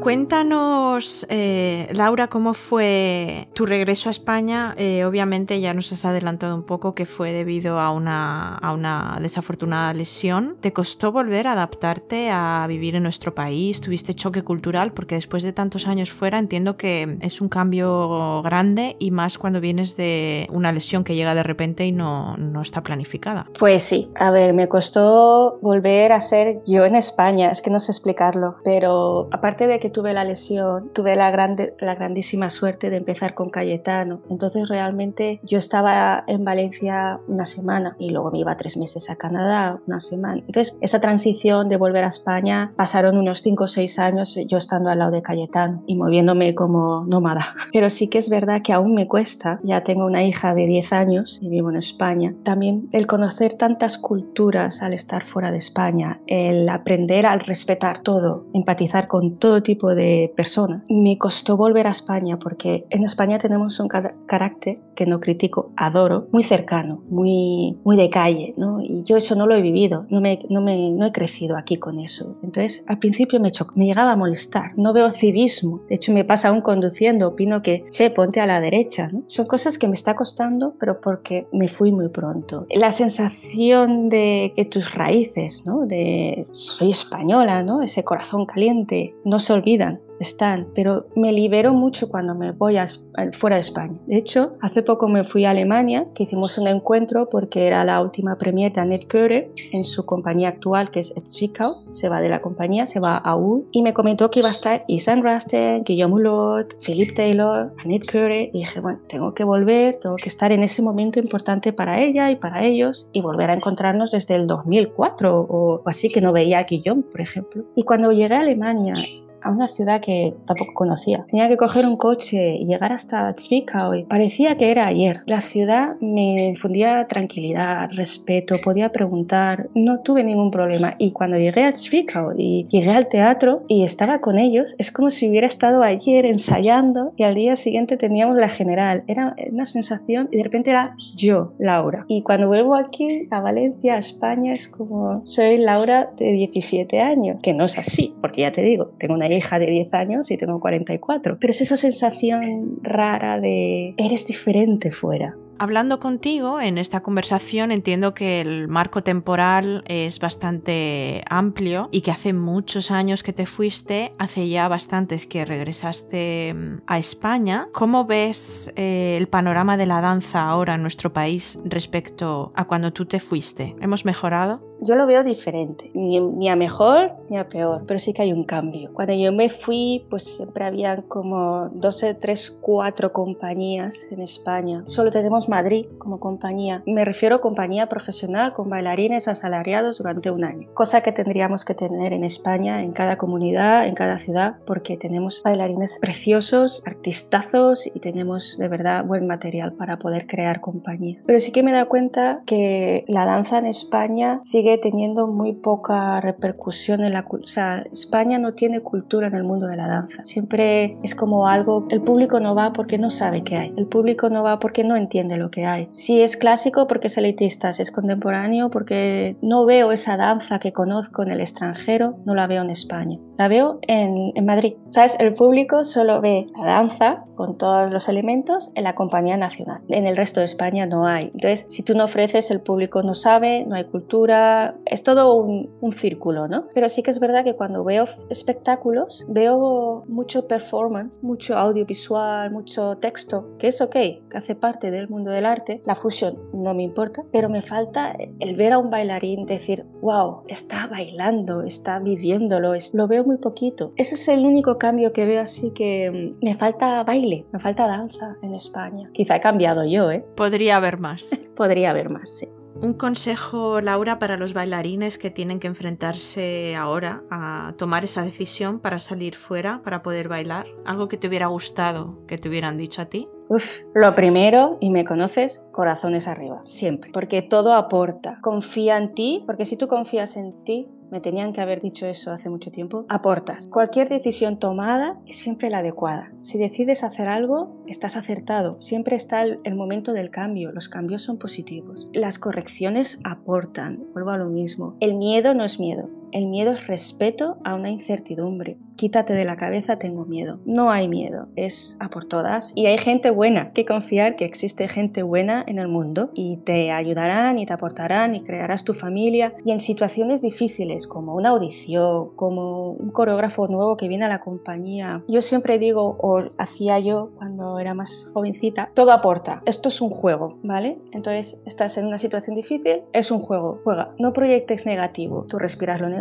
Cuéntanos, 0.00 1.26
eh, 1.28 1.88
Laura, 1.92 2.28
cómo 2.28 2.54
fue 2.54 3.48
tu 3.52 3.66
regreso 3.66 4.08
a 4.08 4.12
España. 4.12 4.74
Eh, 4.78 5.04
obviamente 5.04 5.60
ya 5.60 5.74
nos 5.74 5.92
has 5.92 6.04
adelantado 6.04 6.54
un 6.54 6.62
poco 6.62 6.94
que 6.94 7.04
fue 7.04 7.32
debido 7.32 7.80
a 7.80 7.90
una, 7.90 8.54
a 8.56 8.72
una 8.72 9.18
desafortunada 9.20 9.92
lesión. 9.92 10.56
¿Te 10.60 10.72
costó 10.72 11.10
volver 11.10 11.48
a 11.48 11.52
adaptarte 11.52 12.30
a 12.30 12.64
vivir 12.68 12.94
en 12.94 13.02
nuestro 13.02 13.34
país? 13.34 13.80
¿Tuviste 13.80 14.14
choque 14.14 14.42
cultural? 14.42 14.92
Porque 14.92 15.16
después 15.16 15.42
de 15.42 15.52
tantos 15.52 15.88
años 15.88 16.12
fuera 16.12 16.38
entiendo 16.38 16.76
que 16.76 17.18
es 17.20 17.40
un 17.40 17.48
cambio 17.48 18.40
grande 18.42 18.96
y 19.00 19.10
más 19.10 19.36
cuando 19.36 19.60
vienes 19.60 19.96
de 19.96 20.46
una 20.52 20.70
lesión 20.70 21.02
que 21.02 21.16
llega 21.16 21.34
de 21.34 21.42
repente 21.42 21.84
y 21.84 21.92
no, 21.92 22.36
no 22.36 22.62
está 22.62 22.82
planificada. 22.82 23.50
Pues 23.58 23.82
sí, 23.82 24.10
a 24.14 24.30
ver, 24.30 24.54
me 24.54 24.68
costó 24.68 25.58
volver 25.60 26.12
a 26.12 26.20
ser 26.20 26.62
yo 26.66 26.84
en 26.84 26.94
España, 26.94 27.50
es 27.50 27.60
que 27.60 27.70
no 27.70 27.80
sé 27.80 27.90
explicarlo, 27.92 28.56
pero 28.62 29.28
aparte 29.32 29.66
de 29.66 29.80
que 29.80 29.87
tuve 29.90 30.12
la 30.12 30.24
lesión, 30.24 30.90
tuve 30.92 31.16
la, 31.16 31.30
grande, 31.30 31.74
la 31.78 31.94
grandísima 31.94 32.50
suerte 32.50 32.90
de 32.90 32.96
empezar 32.96 33.34
con 33.34 33.50
Cayetano, 33.50 34.20
entonces 34.30 34.68
realmente 34.68 35.40
yo 35.42 35.58
estaba 35.58 36.24
en 36.26 36.44
Valencia 36.44 37.20
una 37.28 37.44
semana 37.44 37.96
y 37.98 38.10
luego 38.10 38.30
me 38.30 38.38
iba 38.38 38.56
tres 38.56 38.76
meses 38.76 39.10
a 39.10 39.16
Canadá, 39.16 39.80
una 39.86 40.00
semana. 40.00 40.42
Entonces 40.46 40.76
esa 40.80 41.00
transición 41.00 41.68
de 41.68 41.76
volver 41.76 42.04
a 42.04 42.08
España 42.08 42.72
pasaron 42.76 43.16
unos 43.16 43.42
cinco 43.42 43.64
o 43.64 43.68
seis 43.68 43.98
años 43.98 44.38
yo 44.48 44.58
estando 44.58 44.90
al 44.90 44.98
lado 44.98 45.10
de 45.10 45.22
Cayetano 45.22 45.82
y 45.86 45.96
moviéndome 45.96 46.54
como 46.54 47.04
nómada. 47.06 47.54
Pero 47.72 47.90
sí 47.90 48.08
que 48.08 48.18
es 48.18 48.30
verdad 48.30 48.62
que 48.62 48.72
aún 48.72 48.94
me 48.94 49.06
cuesta, 49.06 49.60
ya 49.62 49.84
tengo 49.84 50.04
una 50.04 50.24
hija 50.24 50.54
de 50.54 50.66
10 50.66 50.92
años 50.92 51.38
y 51.40 51.48
vivo 51.48 51.70
en 51.70 51.76
España, 51.76 52.34
también 52.42 52.88
el 52.92 53.06
conocer 53.06 53.54
tantas 53.54 53.98
culturas 53.98 54.82
al 54.82 54.92
estar 54.92 55.26
fuera 55.26 55.50
de 55.50 55.58
España, 55.58 56.20
el 56.26 56.68
aprender 56.68 57.26
a 57.26 57.36
respetar 57.36 58.02
todo, 58.02 58.46
empatizar 58.52 59.08
con 59.08 59.36
todo 59.36 59.62
tipo 59.62 59.77
de 59.86 60.32
personas. 60.36 60.82
Me 60.90 61.16
costó 61.16 61.56
volver 61.56 61.86
a 61.86 61.90
España 61.90 62.38
porque 62.38 62.84
en 62.90 63.04
España 63.04 63.38
tenemos 63.38 63.78
un 63.78 63.86
car- 63.88 64.14
carácter 64.26 64.78
que 64.98 65.06
no 65.06 65.20
critico, 65.20 65.70
adoro, 65.76 66.26
muy 66.32 66.42
cercano, 66.42 67.04
muy, 67.08 67.78
muy 67.84 67.96
de 67.96 68.10
calle, 68.10 68.52
¿no? 68.56 68.82
Y 68.82 69.04
yo 69.04 69.16
eso 69.16 69.36
no 69.36 69.46
lo 69.46 69.54
he 69.54 69.62
vivido, 69.62 70.06
no, 70.10 70.20
me, 70.20 70.40
no, 70.50 70.60
me, 70.60 70.90
no 70.90 71.06
he 71.06 71.12
crecido 71.12 71.56
aquí 71.56 71.76
con 71.76 72.00
eso. 72.00 72.36
Entonces, 72.42 72.82
al 72.88 72.98
principio 72.98 73.38
me, 73.38 73.52
me 73.76 73.86
llegaba 73.86 74.10
a 74.10 74.16
molestar, 74.16 74.72
no 74.76 74.92
veo 74.92 75.12
civismo. 75.12 75.82
De 75.88 75.94
hecho, 75.94 76.12
me 76.12 76.24
pasa 76.24 76.48
aún 76.48 76.62
conduciendo, 76.62 77.28
opino 77.28 77.62
que, 77.62 77.84
che, 77.90 78.10
ponte 78.10 78.40
a 78.40 78.46
la 78.46 78.60
derecha, 78.60 79.08
¿no? 79.12 79.22
Son 79.28 79.46
cosas 79.46 79.78
que 79.78 79.86
me 79.86 79.94
está 79.94 80.16
costando, 80.16 80.74
pero 80.80 81.00
porque 81.00 81.46
me 81.52 81.68
fui 81.68 81.92
muy 81.92 82.08
pronto. 82.08 82.66
La 82.68 82.90
sensación 82.90 84.08
de 84.08 84.52
que 84.56 84.64
tus 84.64 84.96
raíces, 84.96 85.62
¿no? 85.64 85.86
De 85.86 86.48
soy 86.50 86.90
española, 86.90 87.62
¿no? 87.62 87.82
Ese 87.82 88.02
corazón 88.02 88.46
caliente, 88.46 89.14
no 89.24 89.38
se 89.38 89.52
olvidan. 89.52 90.00
Están, 90.20 90.68
pero 90.74 91.06
me 91.14 91.32
libero 91.32 91.72
mucho 91.72 92.08
cuando 92.08 92.34
me 92.34 92.52
voy 92.52 92.76
a, 92.76 92.86
fuera 93.32 93.56
de 93.56 93.60
España. 93.60 93.98
De 94.06 94.16
hecho, 94.16 94.56
hace 94.60 94.82
poco 94.82 95.08
me 95.08 95.24
fui 95.24 95.44
a 95.44 95.50
Alemania, 95.50 96.06
que 96.14 96.24
hicimos 96.24 96.58
un 96.58 96.68
encuentro 96.68 97.28
porque 97.28 97.66
era 97.66 97.84
la 97.84 98.00
última 98.00 98.36
premier 98.36 98.72
de 98.72 98.80
Annette 98.80 99.06
Köre 99.06 99.50
en 99.72 99.84
su 99.84 100.04
compañía 100.04 100.48
actual, 100.48 100.90
que 100.90 101.00
es 101.00 101.14
Zwickau. 101.26 101.68
Se 101.68 102.08
va 102.08 102.20
de 102.20 102.28
la 102.28 102.40
compañía, 102.40 102.86
se 102.86 103.00
va 103.00 103.16
a 103.16 103.36
U, 103.36 103.66
y 103.72 103.82
me 103.82 103.94
comentó 103.94 104.30
que 104.30 104.40
iba 104.40 104.48
a 104.48 104.52
estar 104.52 104.84
Isan 104.88 105.22
Rasten, 105.22 105.84
Guillaume 105.84 106.14
Hulot, 106.14 106.76
Philip 106.84 107.14
Taylor, 107.14 107.72
Annette 107.78 108.06
Köre, 108.06 108.50
y 108.52 108.60
dije, 108.60 108.80
bueno, 108.80 109.00
tengo 109.08 109.34
que 109.34 109.44
volver, 109.44 109.98
tengo 110.00 110.16
que 110.16 110.28
estar 110.28 110.52
en 110.52 110.62
ese 110.62 110.82
momento 110.82 111.18
importante 111.18 111.72
para 111.72 112.00
ella 112.00 112.30
y 112.30 112.36
para 112.36 112.64
ellos, 112.64 113.08
y 113.12 113.20
volver 113.20 113.50
a 113.50 113.54
encontrarnos 113.54 114.10
desde 114.10 114.34
el 114.34 114.46
2004 114.46 115.46
o 115.48 115.82
así 115.86 116.08
que 116.08 116.20
no 116.20 116.32
veía 116.32 116.58
a 116.58 116.64
Guillaume, 116.64 117.02
por 117.02 117.20
ejemplo. 117.20 117.64
Y 117.74 117.84
cuando 117.84 118.12
llegué 118.12 118.34
a 118.34 118.40
Alemania 118.40 118.94
a 119.42 119.50
una 119.50 119.68
ciudad 119.68 120.00
que 120.00 120.34
tampoco 120.46 120.74
conocía. 120.74 121.24
Tenía 121.28 121.48
que 121.48 121.56
coger 121.56 121.86
un 121.86 121.96
coche 121.96 122.56
y 122.56 122.66
llegar 122.66 122.92
hasta 122.92 123.34
Zwickau 123.34 123.94
y 123.94 124.04
parecía 124.04 124.56
que 124.56 124.70
era 124.70 124.86
ayer. 124.86 125.22
La 125.26 125.40
ciudad 125.40 125.96
me 126.00 126.48
infundía 126.48 127.06
tranquilidad, 127.08 127.90
respeto, 127.92 128.56
podía 128.62 128.90
preguntar, 128.90 129.68
no 129.74 130.00
tuve 130.00 130.24
ningún 130.24 130.50
problema. 130.50 130.94
Y 130.98 131.12
cuando 131.12 131.38
llegué 131.38 131.64
a 131.64 131.72
Zwickau 131.72 132.32
y 132.36 132.66
llegué 132.70 132.90
al 132.90 133.08
teatro 133.08 133.62
y 133.68 133.84
estaba 133.84 134.20
con 134.20 134.38
ellos, 134.38 134.74
es 134.78 134.90
como 134.90 135.10
si 135.10 135.28
hubiera 135.28 135.46
estado 135.46 135.82
ayer 135.82 136.26
ensayando 136.26 137.12
y 137.16 137.24
al 137.24 137.34
día 137.34 137.56
siguiente 137.56 137.96
teníamos 137.96 138.36
la 138.36 138.48
general. 138.48 139.04
Era 139.06 139.34
una 139.50 139.66
sensación 139.66 140.28
y 140.32 140.38
de 140.38 140.44
repente 140.44 140.70
era 140.70 140.94
yo, 141.16 141.52
Laura. 141.58 142.04
Y 142.08 142.22
cuando 142.22 142.48
vuelvo 142.48 142.74
aquí 142.74 143.28
a 143.30 143.40
Valencia, 143.40 143.94
a 143.94 143.98
España, 143.98 144.54
es 144.54 144.68
como 144.68 145.22
soy 145.26 145.58
Laura 145.58 146.10
de 146.16 146.32
17 146.32 147.00
años, 147.00 147.38
que 147.42 147.54
no 147.54 147.64
es 147.64 147.78
así, 147.78 148.14
porque 148.20 148.42
ya 148.42 148.52
te 148.52 148.62
digo, 148.62 148.92
tengo 148.98 149.14
una 149.14 149.27
hija 149.36 149.58
de 149.58 149.66
10 149.66 149.94
años 149.94 150.30
y 150.30 150.36
tengo 150.36 150.60
44. 150.60 151.38
Pero 151.40 151.50
es 151.50 151.60
esa 151.60 151.76
sensación 151.76 152.78
rara 152.82 153.40
de 153.40 153.94
eres 153.96 154.26
diferente 154.26 154.90
fuera. 154.90 155.36
Hablando 155.60 155.98
contigo 155.98 156.60
en 156.60 156.78
esta 156.78 157.00
conversación 157.00 157.72
entiendo 157.72 158.14
que 158.14 158.40
el 158.40 158.68
marco 158.68 159.02
temporal 159.02 159.82
es 159.86 160.20
bastante 160.20 161.24
amplio 161.28 161.88
y 161.90 162.02
que 162.02 162.12
hace 162.12 162.32
muchos 162.32 162.92
años 162.92 163.24
que 163.24 163.32
te 163.32 163.44
fuiste, 163.44 164.12
hace 164.18 164.48
ya 164.48 164.68
bastantes 164.68 165.26
que 165.26 165.44
regresaste 165.44 166.54
mm, 166.54 166.82
a 166.86 166.98
España. 167.00 167.66
¿Cómo 167.72 168.04
ves 168.04 168.72
eh, 168.76 169.16
el 169.18 169.26
panorama 169.26 169.76
de 169.76 169.86
la 169.86 170.00
danza 170.00 170.48
ahora 170.48 170.76
en 170.76 170.82
nuestro 170.82 171.12
país 171.12 171.60
respecto 171.64 172.52
a 172.54 172.64
cuando 172.66 172.92
tú 172.92 173.06
te 173.06 173.18
fuiste? 173.18 173.74
¿Hemos 173.80 174.04
mejorado? 174.04 174.68
Yo 174.80 174.94
lo 174.94 175.06
veo 175.06 175.24
diferente, 175.24 175.90
ni, 175.92 176.48
a 176.48 176.54
mejor 176.54 177.10
ni 177.28 177.36
a 177.36 177.48
peor, 177.48 177.82
pero 177.86 177.98
sí 177.98 178.12
que 178.12 178.22
hay 178.22 178.32
un 178.32 178.44
cambio. 178.44 178.92
Cuando 178.92 179.12
yo 179.12 179.32
me 179.32 179.48
fui, 179.48 180.06
pues 180.08 180.22
siempre 180.22 180.64
habían 180.64 181.02
como 181.02 181.68
12, 181.72 182.14
3, 182.14 182.58
4 182.60 183.12
compañías 183.12 184.06
en 184.12 184.20
España. 184.20 184.82
Solo 184.84 185.10
tenemos 185.10 185.47
Madrid 185.48 185.86
como 185.98 186.20
compañía. 186.20 186.82
Me 186.86 187.04
refiero 187.04 187.36
a 187.36 187.40
compañía 187.40 187.88
profesional 187.88 188.52
con 188.52 188.68
bailarines 188.68 189.28
asalariados 189.28 189.98
durante 189.98 190.30
un 190.30 190.44
año, 190.44 190.68
cosa 190.74 191.00
que 191.00 191.12
tendríamos 191.12 191.64
que 191.64 191.74
tener 191.74 192.12
en 192.12 192.24
España, 192.24 192.82
en 192.82 192.92
cada 192.92 193.16
comunidad, 193.18 193.86
en 193.86 193.94
cada 193.94 194.18
ciudad, 194.18 194.56
porque 194.66 194.96
tenemos 194.96 195.42
bailarines 195.42 195.98
preciosos, 196.00 196.82
artistazos 196.86 197.86
y 197.86 197.98
tenemos 198.00 198.58
de 198.58 198.68
verdad 198.68 199.04
buen 199.04 199.26
material 199.26 199.72
para 199.72 199.98
poder 199.98 200.26
crear 200.26 200.60
compañías. 200.60 201.22
Pero 201.26 201.40
sí 201.40 201.52
que 201.52 201.62
me 201.62 201.72
da 201.72 201.86
cuenta 201.86 202.42
que 202.46 203.04
la 203.08 203.24
danza 203.24 203.58
en 203.58 203.66
España 203.66 204.40
sigue 204.42 204.78
teniendo 204.78 205.26
muy 205.26 205.54
poca 205.54 206.20
repercusión 206.20 207.04
en 207.04 207.12
la 207.12 207.24
cultura. 207.24 207.44
O 207.44 207.48
sea, 207.48 207.84
España 207.92 208.38
no 208.38 208.54
tiene 208.54 208.80
cultura 208.80 209.28
en 209.28 209.34
el 209.34 209.44
mundo 209.44 209.66
de 209.66 209.76
la 209.76 209.88
danza. 209.88 210.24
Siempre 210.24 210.98
es 211.02 211.14
como 211.14 211.48
algo, 211.48 211.86
el 211.90 212.02
público 212.02 212.40
no 212.40 212.54
va 212.54 212.72
porque 212.72 212.98
no 212.98 213.10
sabe 213.10 213.42
qué 213.42 213.56
hay. 213.56 213.74
El 213.76 213.86
público 213.86 214.28
no 214.28 214.42
va 214.42 214.58
porque 214.58 214.84
no 214.84 214.96
entiende 214.96 215.36
lo 215.38 215.50
que 215.50 215.64
hay. 215.64 215.88
Si 215.92 216.20
es 216.20 216.36
clásico 216.36 216.86
porque 216.86 217.08
es 217.08 217.16
elitista, 217.18 217.72
si 217.72 217.82
es 217.82 217.90
contemporáneo 217.90 218.70
porque 218.70 219.36
no 219.42 219.64
veo 219.64 219.92
esa 219.92 220.16
danza 220.16 220.58
que 220.58 220.72
conozco 220.72 221.22
en 221.22 221.30
el 221.30 221.40
extranjero, 221.40 222.18
no 222.24 222.34
la 222.34 222.46
veo 222.46 222.62
en 222.62 222.70
España. 222.70 223.18
La 223.38 223.48
veo 223.48 223.78
en, 223.82 224.32
en 224.34 224.44
Madrid. 224.44 224.74
¿Sabes? 224.90 225.16
El 225.18 225.34
público 225.34 225.84
solo 225.84 226.20
ve 226.20 226.46
la 226.56 226.66
danza 226.66 227.24
con 227.38 227.56
todos 227.56 227.88
los 227.92 228.08
elementos 228.08 228.72
en 228.74 228.82
la 228.82 228.96
compañía 228.96 229.36
nacional. 229.36 229.80
En 229.86 230.08
el 230.08 230.16
resto 230.16 230.40
de 230.40 230.46
España 230.46 230.86
no 230.86 231.06
hay. 231.06 231.26
Entonces, 231.26 231.66
si 231.68 231.84
tú 231.84 231.94
no 231.94 232.06
ofreces, 232.06 232.50
el 232.50 232.60
público 232.60 233.04
no 233.04 233.14
sabe, 233.14 233.64
no 233.64 233.76
hay 233.76 233.84
cultura, 233.84 234.74
es 234.84 235.04
todo 235.04 235.36
un, 235.36 235.68
círculo, 235.92 236.48
¿no? 236.48 236.66
Pero 236.74 236.88
sí 236.88 237.02
que 237.02 237.12
es 237.12 237.20
verdad 237.20 237.44
que 237.44 237.54
cuando 237.54 237.84
veo 237.84 238.04
espectáculos, 238.28 239.24
veo 239.28 240.04
mucho 240.08 240.48
performance, 240.48 241.22
mucho 241.22 241.56
audiovisual, 241.56 242.50
mucho 242.50 242.96
texto, 242.98 243.56
que 243.58 243.68
es 243.68 243.80
ok, 243.80 243.92
que 243.92 244.22
hace 244.34 244.56
parte 244.56 244.90
del 244.90 245.08
mundo 245.08 245.27
del 245.28 245.46
arte. 245.46 245.82
La 245.84 245.94
fusión 245.94 246.38
no 246.52 246.74
me 246.74 246.82
importa, 246.82 247.24
pero 247.32 247.48
me 247.48 247.62
falta 247.62 248.16
el 248.38 248.56
ver 248.56 248.72
a 248.72 248.78
un 248.78 248.90
bailarín 248.90 249.46
decir, 249.46 249.84
wow, 250.00 250.42
está 250.48 250.86
bailando, 250.86 251.62
está 251.62 251.98
viviéndolo, 251.98 252.72
lo 252.92 253.08
veo 253.08 253.24
muy 253.24 253.38
poquito. 253.38 253.92
Ese 253.96 254.14
es 254.14 254.28
el 254.28 254.44
único 254.44 254.78
cambio 254.78 255.12
que 255.12 255.24
veo 255.24 255.40
así 255.40 255.70
que 255.72 256.10
mm, 256.40 256.44
me 256.44 256.54
falta 256.54 257.02
baile, 257.04 257.46
me 257.52 257.58
falta 257.58 257.86
danza 257.86 258.36
en 258.42 258.54
España. 258.54 259.10
Quizá 259.12 259.36
he 259.36 259.40
cambiado 259.40 259.84
yo, 259.84 260.10
¿eh? 260.10 260.24
Podría 260.36 260.76
haber 260.76 260.98
más. 260.98 261.42
Podría 261.56 261.90
haber 261.90 262.10
más, 262.10 262.30
sí. 262.30 262.48
Un 262.80 262.92
consejo, 262.92 263.80
Laura, 263.80 264.20
para 264.20 264.36
los 264.36 264.54
bailarines 264.54 265.18
que 265.18 265.30
tienen 265.30 265.58
que 265.58 265.66
enfrentarse 265.66 266.76
ahora 266.76 267.24
a 267.28 267.74
tomar 267.76 268.04
esa 268.04 268.22
decisión 268.22 268.78
para 268.78 269.00
salir 269.00 269.34
fuera, 269.34 269.82
para 269.82 270.00
poder 270.02 270.28
bailar. 270.28 270.66
Algo 270.86 271.08
que 271.08 271.16
te 271.16 271.26
hubiera 271.26 271.48
gustado 271.48 272.24
que 272.28 272.38
te 272.38 272.48
hubieran 272.48 272.76
dicho 272.76 273.02
a 273.02 273.06
ti. 273.06 273.26
Uf, 273.48 273.64
lo 273.94 274.14
primero, 274.14 274.76
y 274.80 274.90
me 274.90 275.04
conoces, 275.04 275.60
corazones 275.72 276.28
arriba, 276.28 276.60
siempre, 276.64 277.10
porque 277.12 277.42
todo 277.42 277.74
aporta. 277.74 278.38
Confía 278.42 278.96
en 278.96 279.12
ti, 279.12 279.42
porque 279.46 279.64
si 279.64 279.76
tú 279.76 279.88
confías 279.88 280.36
en 280.36 280.62
ti, 280.62 280.88
me 281.10 281.20
tenían 281.20 281.52
que 281.52 281.60
haber 281.60 281.80
dicho 281.80 282.06
eso 282.06 282.32
hace 282.32 282.50
mucho 282.50 282.70
tiempo, 282.70 283.04
aportas. 283.08 283.68
Cualquier 283.68 284.08
decisión 284.08 284.58
tomada 284.58 285.18
es 285.26 285.36
siempre 285.36 285.70
la 285.70 285.78
adecuada. 285.78 286.32
Si 286.42 286.58
decides 286.58 287.04
hacer 287.04 287.28
algo, 287.28 287.82
estás 287.86 288.16
acertado. 288.16 288.80
Siempre 288.80 289.16
está 289.16 289.42
el, 289.42 289.74
momento 289.74 290.12
del 290.12 290.30
cambio. 290.30 290.72
Los 290.72 290.88
cambios 290.88 291.22
son 291.22 291.38
positivos. 291.38 292.10
Las 292.12 292.38
correcciones 292.38 293.18
aportan. 293.24 294.04
Vuelvo 294.12 294.30
a 294.30 294.38
lo 294.38 294.46
mismo. 294.46 294.96
El 295.00 295.14
miedo 295.14 295.54
no 295.54 295.64
es 295.64 295.78
miedo. 295.78 296.10
El 296.30 296.46
miedo 296.46 296.72
es 296.72 296.86
respeto 296.86 297.56
a 297.64 297.74
una 297.74 297.90
incertidumbre. 297.90 298.76
Quítate 298.96 299.32
de 299.32 299.44
la 299.44 299.56
cabeza, 299.56 299.98
tengo 299.98 300.24
miedo. 300.24 300.58
No 300.66 300.90
hay 300.90 301.08
miedo, 301.08 301.46
es 301.54 301.96
a 302.00 302.10
por 302.10 302.26
todas. 302.26 302.72
Y 302.74 302.86
hay 302.86 302.98
gente 302.98 303.30
buena, 303.30 303.72
que 303.72 303.84
confiar 303.84 304.34
que 304.36 304.44
existe 304.44 304.88
gente 304.88 305.22
buena 305.22 305.64
en 305.66 305.78
el 305.78 305.86
mundo 305.86 306.30
y 306.34 306.56
te 306.58 306.90
ayudarán 306.90 307.60
y 307.60 307.66
te 307.66 307.72
aportarán 307.72 308.34
y 308.34 308.42
crearás 308.42 308.84
tu 308.84 308.94
familia. 308.94 309.54
Y 309.64 309.70
en 309.70 309.78
situaciones 309.78 310.42
difíciles 310.42 311.06
como 311.06 311.34
una 311.34 311.50
audición, 311.50 312.34
como 312.34 312.90
un 312.90 313.10
coreógrafo 313.10 313.68
nuevo 313.68 313.96
que 313.96 314.08
viene 314.08 314.24
a 314.24 314.28
la 314.28 314.40
compañía, 314.40 315.22
yo 315.28 315.40
siempre 315.40 315.78
digo, 315.78 316.16
o 316.20 316.42
hacía 316.58 316.98
yo 316.98 317.30
cuando 317.36 317.78
era 317.78 317.94
más 317.94 318.28
jovencita, 318.34 318.90
todo 318.94 319.12
aporta. 319.12 319.62
Esto 319.64 319.88
es 319.88 320.00
un 320.00 320.10
juego, 320.10 320.58
¿vale? 320.64 320.98
Entonces 321.12 321.62
estás 321.66 321.96
en 321.98 322.06
una 322.06 322.18
situación 322.18 322.56
difícil, 322.56 323.02
es 323.12 323.30
un 323.30 323.40
juego, 323.40 323.80
juega. 323.84 324.12
No 324.18 324.32
proyectes 324.32 324.86
negativo, 324.86 325.46
tú 325.48 325.58
respiras 325.58 326.00
lo 326.00 326.08
negativo 326.08 326.17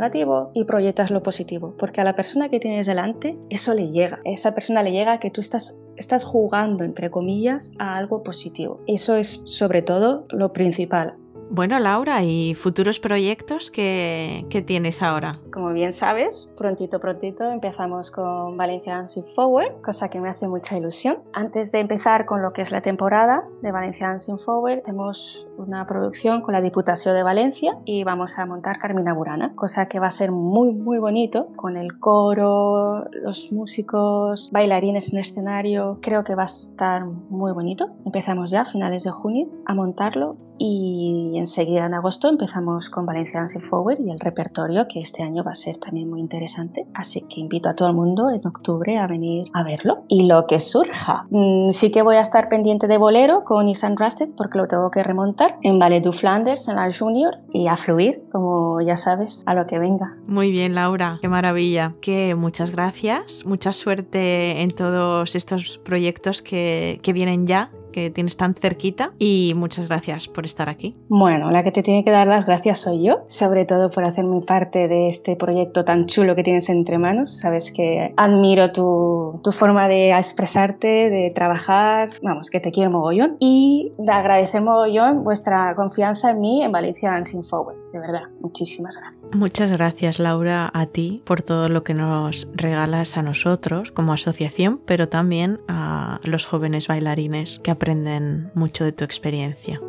y 0.54 0.64
proyectas 0.64 1.12
lo 1.12 1.24
positivo, 1.24 1.76
porque 1.78 2.02
a 2.02 2.04
la 2.04 2.16
persona 2.16 2.50
que 2.50 2.60
tienes 2.60 2.88
delante 2.88 3.38
eso 3.50 3.74
le 3.74 3.90
llega, 3.92 4.20
esa 4.26 4.54
persona 4.54 4.84
le 4.84 4.92
llega 4.92 5.20
que 5.20 5.32
tú 5.32 5.42
estás, 5.42 5.80
estás 5.96 6.24
jugando, 6.24 6.84
entre 6.84 7.10
comillas, 7.10 7.72
a 7.80 7.98
algo 7.98 8.24
positivo. 8.24 8.82
Eso 8.88 9.16
es 9.16 9.42
sobre 9.46 9.82
todo 9.82 10.26
lo 10.30 10.54
principal. 10.54 11.16
Bueno, 11.50 11.80
Laura, 11.80 12.24
¿y 12.24 12.56
futuros 12.56 13.00
proyectos 13.00 13.72
que, 13.72 14.46
tienes 14.66 15.02
ahora? 15.02 15.38
Como 15.54 15.72
bien 15.72 15.94
sabes, 15.94 16.52
prontito, 16.58 17.00
prontito 17.00 17.50
empezamos 17.50 18.12
con 18.12 18.58
Valencia 18.58 18.96
Dancing 18.96 19.24
Forward, 19.34 19.82
cosa 19.82 20.10
que 20.10 20.20
me 20.20 20.30
hace 20.30 20.48
mucha 20.48 20.78
ilusión. 20.78 21.20
Antes 21.34 21.72
de 21.72 21.80
empezar 21.80 22.26
con 22.26 22.42
lo 22.42 22.52
que 22.52 22.64
es 22.64 22.72
la 22.72 22.82
temporada 22.82 23.46
de 23.62 23.72
Valencia 23.72 24.08
Dancing 24.10 24.38
Forward, 24.40 24.82
tenemos 24.84 25.48
una 25.58 25.88
producción 25.88 26.42
con 26.42 26.54
la 26.54 26.62
Diputación 26.62 27.16
de 27.16 27.24
Valencia 27.24 27.78
y 27.86 28.04
vamos 28.04 28.38
a 28.38 28.46
montar 28.46 28.78
Carmina 28.78 29.14
Burana, 29.14 29.54
cosa 29.56 29.88
que 29.88 30.00
va 30.00 30.08
a 30.08 30.12
ser 30.12 30.32
muy, 30.32 30.74
muy 30.74 31.00
bonito, 31.00 31.48
con 31.56 31.78
el 31.78 31.98
coro, 31.98 33.06
los 33.12 33.52
músicos, 33.52 34.50
bailarines 34.52 35.14
en 35.14 35.20
escenario, 35.20 36.00
creo 36.02 36.24
que 36.24 36.36
va 36.36 36.44
a 36.44 36.46
estar 36.46 37.06
muy 37.06 37.52
bonito. 37.54 37.90
Empezamos 38.06 38.52
ya 38.52 38.62
a 38.62 38.66
finales 38.66 39.04
de 39.04 39.12
junio 39.12 39.48
a 39.66 39.74
montarlo 39.74 40.38
y 40.60 41.37
enseguida 41.38 41.86
en 41.86 41.94
agosto 41.94 42.30
empezamos 42.30 42.90
con 42.90 43.06
Valencia 43.06 43.40
Dancing 43.40 43.62
Forward 43.62 44.00
y 44.00 44.12
el 44.12 44.20
repertorio 44.20 44.88
que 44.88 45.00
este 45.00 45.24
año 45.24 45.44
va 45.44 45.52
a 45.52 45.56
ser 45.56 45.78
también 45.78 46.10
muy 46.10 46.20
interesante. 46.20 46.86
Así 46.94 47.22
que 47.22 47.40
invito 47.40 47.70
a 47.70 47.76
todo 47.76 47.90
el 47.90 47.96
mundo 47.96 48.30
en 48.30 48.46
octubre 48.46 48.98
a 48.98 49.08
venir 49.08 49.48
a 49.54 49.64
verlo 49.64 50.04
y 50.08 50.26
lo 50.26 50.46
que 50.48 50.60
surja. 50.60 51.26
Mm, 51.30 51.72
sí 51.72 51.92
que 51.92 52.02
voy 52.02 52.16
a 52.16 52.22
estar 52.22 52.50
pendiente 52.50 52.88
de 52.88 52.98
bolero 52.98 53.44
con 53.44 53.68
Isan 53.68 53.98
Rusted 53.98 54.30
porque 54.36 54.58
lo 54.58 54.68
tengo 54.68 54.92
que 54.92 55.04
remontar 55.04 55.58
en 55.62 55.80
Ballet 55.80 56.02
du 56.02 56.14
Flanders, 56.14 56.68
en 56.68 56.76
la 56.76 56.92
Junior 56.92 57.38
y 57.52 57.68
a 57.68 57.76
fluir, 57.76 58.24
como 58.32 58.82
ya 58.82 58.98
sabes, 58.98 59.44
a 59.46 59.54
lo 59.54 59.68
que 59.68 59.80
venga. 59.80 60.16
Muy 60.28 60.52
bien, 60.52 60.76
Laura, 60.76 61.18
qué 61.22 61.30
maravilla. 61.30 61.94
Que 62.02 62.36
muchas 62.36 62.72
gracias, 62.72 63.46
mucha 63.46 63.74
suerte 63.74 64.62
en 64.62 64.72
todos 64.72 65.36
estos 65.36 65.78
proyectos 65.80 66.42
que, 66.42 67.00
que 67.02 67.14
vienen 67.14 67.48
ya 67.48 67.72
tienes 68.14 68.38
tan 68.38 68.54
cerquita 68.54 69.12
y 69.20 69.54
muchas 69.56 69.88
gracias 69.88 70.28
por 70.28 70.46
estar 70.46 70.70
aquí. 70.70 70.96
Bueno, 71.10 71.52
la 71.52 71.64
que 71.64 71.72
te 71.72 71.84
tiene 71.84 72.04
que 72.04 72.12
dar 72.12 72.28
las 72.28 72.46
gracias 72.46 72.80
soy 72.80 73.04
yo, 73.04 73.24
sobre 73.28 73.66
todo 73.66 73.90
por 73.90 74.06
hacerme 74.06 74.42
parte 74.42 74.88
de 74.88 75.10
este 75.10 75.36
proyecto 75.36 75.84
tan 75.84 76.06
chulo 76.06 76.36
que 76.36 76.44
tienes 76.44 76.70
entre 76.70 76.98
manos. 76.98 77.40
Sabes 77.40 77.72
que 77.72 78.14
admiro 78.18 78.72
tu, 78.72 79.40
tu 79.44 79.52
forma 79.52 79.88
de 79.88 80.12
expresarte, 80.12 80.88
de 80.88 81.32
trabajar, 81.34 82.10
vamos, 82.22 82.50
que 82.50 82.60
te 82.60 82.72
quiero 82.72 82.92
mogollón 82.92 83.38
y 83.40 83.92
de 83.98 84.12
agradecer 84.12 84.62
mogollón 84.62 85.24
vuestra 85.24 85.74
confianza 85.76 86.32
en 86.32 86.42
mí 86.42 86.64
en 86.64 86.72
Valencia 86.72 87.12
Dancing 87.12 87.44
Forward. 87.44 87.78
De 87.92 88.00
verdad, 88.00 88.24
muchísimas 88.42 88.98
gracias. 88.98 89.17
Muchas 89.34 89.72
gracias 89.72 90.20
Laura 90.20 90.70
a 90.74 90.86
ti 90.86 91.22
por 91.26 91.42
todo 91.42 91.70
lo 91.70 91.84
que 91.84 91.94
nos 91.94 92.50
regalas 92.56 93.18
a 93.18 93.22
nosotros 93.22 93.92
como 93.92 94.14
asociación, 94.14 94.82
pero 94.86 95.10
también 95.10 95.60
a 95.68 96.20
los 96.24 96.46
jóvenes 96.46 96.88
bailarines 96.88 97.60
que 97.60 97.72
aprenden 97.72 98.52
mucho 98.56 98.84
de 98.86 98.94
tu 98.94 99.04
experiencia. 99.04 99.82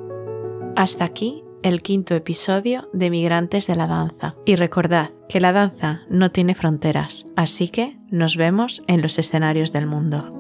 Hasta 0.77 1.05
aquí 1.05 1.45
el 1.63 1.83
quinto 1.83 2.15
episodio 2.15 2.89
de 2.93 3.11
Migrantes 3.11 3.67
de 3.67 3.77
la 3.77 3.87
Danza. 3.87 4.37
Y 4.45 4.57
recordad 4.57 5.11
que 5.29 5.41
la 5.41 5.53
danza 5.53 6.03
no 6.09 6.31
tiene 6.31 6.55
fronteras, 6.55 7.27
así 7.37 7.69
que 7.69 7.99
nos 8.11 8.37
vemos 8.37 8.83
en 8.87 9.03
los 9.03 9.19
escenarios 9.19 9.73
del 9.73 9.87
mundo. 9.87 10.38